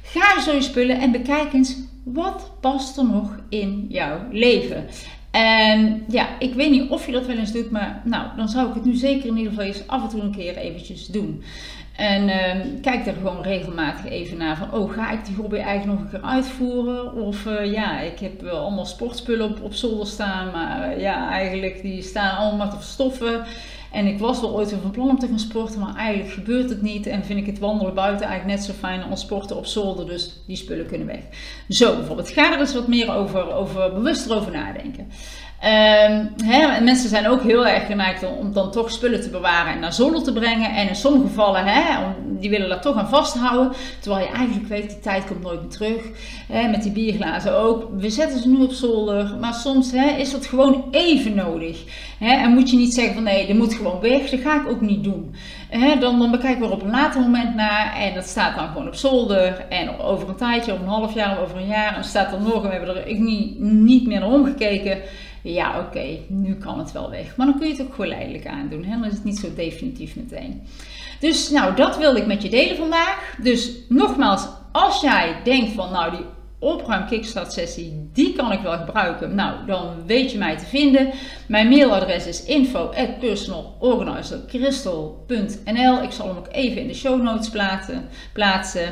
ga 0.03 0.41
zo 0.41 0.53
je 0.53 0.63
spullen 0.63 1.01
en 1.01 1.11
bekijk 1.11 1.53
eens 1.53 1.77
wat 2.05 2.51
past 2.61 2.99
er 2.99 3.05
nog 3.05 3.39
in 3.49 3.87
jouw 3.89 4.19
leven. 4.31 4.87
En 5.31 6.05
ja, 6.09 6.29
ik 6.39 6.55
weet 6.55 6.71
niet 6.71 6.91
of 6.91 7.07
je 7.07 7.13
dat 7.13 7.27
wel 7.27 7.37
eens 7.37 7.53
doet, 7.53 7.71
maar 7.71 8.03
nou, 8.05 8.27
dan 8.37 8.49
zou 8.49 8.69
ik 8.69 8.75
het 8.75 8.85
nu 8.85 8.95
zeker 8.95 9.29
in 9.29 9.37
ieder 9.37 9.53
geval 9.53 9.67
eens 9.67 9.87
af 9.87 10.03
en 10.03 10.09
toe 10.09 10.21
een 10.21 10.35
keer 10.35 10.57
eventjes 10.57 11.07
doen. 11.07 11.43
En 11.97 12.29
uh, 12.29 12.83
kijk 12.83 13.07
er 13.07 13.13
gewoon 13.13 13.43
regelmatig 13.43 14.11
even 14.11 14.37
naar 14.37 14.57
van, 14.57 14.73
oh, 14.73 14.93
ga 14.93 15.11
ik 15.11 15.25
die 15.25 15.37
hobby 15.37 15.57
eigenlijk 15.57 15.87
nog 15.87 16.01
een 16.01 16.21
keer 16.21 16.29
uitvoeren? 16.29 17.15
Of 17.15 17.47
uh, 17.47 17.73
ja, 17.73 18.01
ik 18.01 18.19
heb 18.19 18.41
wel 18.41 18.59
allemaal 18.59 18.87
sportspullen 18.87 19.49
op, 19.51 19.63
op 19.63 19.75
zolder 19.75 20.07
staan, 20.07 20.51
maar 20.51 20.91
uh, 20.91 21.01
ja, 21.01 21.31
eigenlijk 21.31 21.83
die 21.83 22.03
staan 22.03 22.37
allemaal 22.37 22.71
te 22.71 22.77
verstoffen. 22.77 23.45
En 23.93 24.07
ik 24.07 24.19
was 24.19 24.41
wel 24.41 24.55
ooit 24.55 24.75
van 24.83 24.91
plan 24.91 25.09
om 25.09 25.19
te 25.19 25.27
gaan 25.27 25.39
sporten, 25.39 25.81
maar 25.81 25.95
eigenlijk 25.97 26.33
gebeurt 26.33 26.71
het 26.71 26.83
niet. 26.83 27.07
En 27.07 27.25
vind 27.25 27.39
ik 27.39 27.47
het 27.47 27.59
wandelen 27.59 27.95
buiten 27.95 28.27
eigenlijk 28.27 28.59
net 28.59 28.67
zo 28.67 28.73
fijn 28.73 29.03
als 29.03 29.21
sporten 29.21 29.57
op 29.57 29.67
zolder. 29.67 30.07
Dus 30.07 30.41
die 30.47 30.57
spullen 30.57 30.87
kunnen 30.87 31.07
weg. 31.07 31.23
Zo 31.69 31.97
bijvoorbeeld. 31.97 32.31
Ga 32.31 32.53
er 32.53 32.61
eens 32.61 32.75
wat 32.75 32.89
meer 32.89 33.15
over, 33.15 33.53
over 33.53 33.93
bewust 33.93 34.33
over 34.33 34.53
nadenken. 34.53 35.09
Um, 35.65 36.33
hè, 36.45 36.81
mensen 36.81 37.09
zijn 37.09 37.29
ook 37.29 37.43
heel 37.43 37.67
erg 37.67 37.87
geneigd 37.87 38.25
om, 38.39 38.53
dan 38.53 38.71
toch 38.71 38.91
spullen 38.91 39.21
te 39.21 39.31
bewaren 39.31 39.73
en 39.73 39.81
naar 39.81 39.93
zolder 39.93 40.23
te 40.23 40.33
brengen. 40.33 40.71
En 40.71 40.89
in 40.89 40.97
sommige 40.97 41.27
gevallen, 41.27 41.65
hè, 41.65 41.83
die 42.39 42.51
willen 42.51 42.69
daar 42.69 42.81
toch 42.81 42.97
aan 42.97 43.09
vasthouden. 43.09 43.73
Terwijl 44.01 44.27
je 44.27 44.33
eigenlijk 44.33 44.69
weet, 44.69 44.91
die 44.91 45.01
tijd 45.01 45.25
komt 45.27 45.43
nooit 45.43 45.61
meer 45.61 45.71
terug. 45.71 46.03
Hè, 46.49 46.69
met 46.69 46.83
die 46.83 46.93
bierglazen 46.93 47.59
ook. 47.59 47.89
We 47.97 48.11
zetten 48.11 48.39
ze 48.39 48.49
nu 48.49 48.63
op 48.63 48.73
zolder. 48.73 49.37
Maar 49.41 49.55
soms 49.55 49.93
hè, 49.93 50.11
is 50.11 50.31
dat 50.31 50.47
gewoon 50.47 50.85
even 50.91 51.35
nodig. 51.35 51.85
Hè, 52.19 52.33
en 52.33 52.53
moet 52.53 52.71
je 52.71 52.77
niet 52.77 52.95
zeggen 52.95 53.15
van 53.15 53.23
nee, 53.23 53.47
dit 53.47 53.57
moet 53.57 53.75
gewoon 53.75 54.01
weg. 54.01 54.31
Dat 54.31 54.41
ga 54.41 54.61
ik 54.61 54.69
ook 54.69 54.81
niet 54.81 55.05
doen. 55.05 55.35
Hè, 55.69 55.99
dan, 55.99 56.19
dan 56.19 56.31
bekijken 56.31 56.61
we 56.61 56.67
er 56.67 56.73
op 56.73 56.83
een 56.83 56.91
later 56.91 57.21
moment 57.21 57.55
naar. 57.55 57.97
En 57.97 58.15
dat 58.15 58.27
staat 58.27 58.57
dan 58.57 58.69
gewoon 58.69 58.87
op 58.87 58.95
zolder. 58.95 59.67
En 59.69 59.99
over 59.99 60.29
een 60.29 60.37
tijdje, 60.37 60.73
over 60.73 60.85
een 60.85 60.91
half 60.91 61.15
jaar, 61.15 61.41
over 61.41 61.57
een 61.57 61.67
jaar. 61.67 61.97
En 61.97 62.05
staat 62.05 62.33
er 62.33 62.41
nog. 62.41 62.63
En 62.65 62.69
we 62.69 62.77
hebben 62.77 63.07
er 63.07 63.21
niet, 63.21 63.59
niet 63.61 64.07
meer 64.07 64.21
naar 64.21 64.33
omgekeken 64.33 64.99
ja 65.43 65.81
oké, 65.81 66.19
nu 66.29 66.55
kan 66.55 66.79
het 66.79 66.93
wel 66.93 67.11
weg. 67.11 67.37
Maar 67.37 67.47
dan 67.47 67.59
kun 67.59 67.67
je 67.67 67.73
het 67.73 67.83
ook 67.83 67.95
geleidelijk 67.95 68.47
aandoen. 68.47 68.85
Hè? 68.85 68.91
Dan 68.91 69.05
is 69.05 69.13
het 69.13 69.25
niet 69.25 69.39
zo 69.39 69.55
definitief 69.55 70.17
meteen. 70.17 70.63
Dus 71.21 71.51
nou, 71.51 71.75
dat 71.75 71.99
wilde 71.99 72.19
ik 72.19 72.27
met 72.27 72.43
je 72.43 72.49
delen 72.49 72.77
vandaag. 72.77 73.37
Dus 73.43 73.73
nogmaals, 73.89 74.49
als 74.73 75.01
jij 75.01 75.37
denkt 75.45 75.73
van 75.73 75.93
nou 75.93 76.11
die 76.11 76.25
opruim 76.59 77.07
kickstart 77.07 77.53
sessie, 77.53 78.11
die 78.13 78.33
kan 78.33 78.53
ik 78.53 78.61
wel 78.61 78.79
gebruiken. 78.79 79.35
Nou, 79.35 79.67
dan 79.67 80.07
weet 80.07 80.33
je 80.33 80.39
mij 80.39 80.57
te 80.57 80.67
vinden. 80.67 81.11
Mijn 81.49 81.69
mailadres 81.69 82.27
is 82.27 82.45
info 82.45 82.91
Ik 86.03 86.13
zal 86.13 86.29
hem 86.29 86.37
ook 86.37 86.49
even 86.51 86.81
in 86.81 86.87
de 86.87 86.95
show 86.95 87.23
notes 87.23 87.51
plaatsen. 87.51 88.09
plaatsen. 88.33 88.89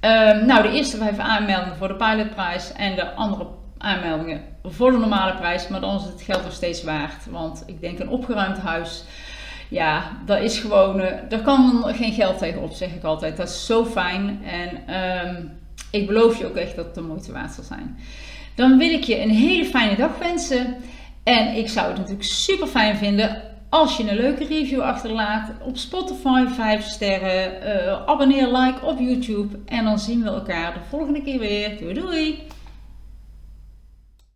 Um, 0.00 0.46
nou, 0.46 0.62
de 0.62 0.70
eerste 0.70 0.96
vijf 0.96 1.18
aanmeldingen 1.18 1.76
voor 1.76 1.88
de 1.88 1.96
pilotprijs 1.96 2.72
en 2.72 2.94
de 2.94 3.14
andere 3.14 3.46
aanmeldingen 3.82 4.40
voor 4.64 4.90
de 4.90 4.98
normale 4.98 5.34
prijs, 5.34 5.68
maar 5.68 5.80
dan 5.80 5.96
is 5.96 6.04
het 6.04 6.22
geld 6.22 6.42
nog 6.42 6.52
steeds 6.52 6.82
waard. 6.82 7.26
Want 7.30 7.62
ik 7.66 7.80
denk 7.80 7.98
een 7.98 8.08
opgeruimd 8.08 8.58
huis, 8.58 9.04
ja, 9.68 10.02
dat 10.26 10.40
is 10.40 10.58
gewoon, 10.58 11.00
uh, 11.00 11.06
daar 11.28 11.42
kan 11.42 11.84
geen 11.86 12.12
geld 12.12 12.38
tegenop, 12.38 12.72
zeg 12.72 12.94
ik 12.94 13.02
altijd. 13.02 13.36
Dat 13.36 13.48
is 13.48 13.66
zo 13.66 13.84
fijn 13.84 14.40
en 14.44 14.94
um, 15.26 15.58
ik 15.90 16.06
beloof 16.06 16.38
je 16.38 16.46
ook 16.46 16.56
echt 16.56 16.76
dat 16.76 16.84
het 16.84 16.94
de 16.94 17.00
moeite 17.00 17.32
waard 17.32 17.52
zal 17.52 17.64
zijn. 17.64 17.98
Dan 18.54 18.78
wil 18.78 18.90
ik 18.90 19.04
je 19.04 19.20
een 19.20 19.30
hele 19.30 19.64
fijne 19.64 19.96
dag 19.96 20.18
wensen. 20.18 20.76
En 21.22 21.56
ik 21.56 21.68
zou 21.68 21.88
het 21.88 21.96
natuurlijk 21.96 22.24
super 22.24 22.66
fijn 22.66 22.96
vinden 22.96 23.42
als 23.68 23.96
je 23.96 24.10
een 24.10 24.16
leuke 24.16 24.46
review 24.46 24.80
achterlaat 24.80 25.50
op 25.62 25.76
Spotify, 25.76 26.46
5 26.46 26.84
sterren. 26.84 27.52
Uh, 27.62 28.04
abonneer, 28.06 28.46
like 28.46 28.86
op 28.86 28.98
YouTube. 28.98 29.58
En 29.66 29.84
dan 29.84 29.98
zien 29.98 30.22
we 30.22 30.28
elkaar 30.28 30.72
de 30.72 30.80
volgende 30.88 31.22
keer 31.22 31.38
weer. 31.38 31.78
Doei 31.78 31.94
doei! 31.94 32.38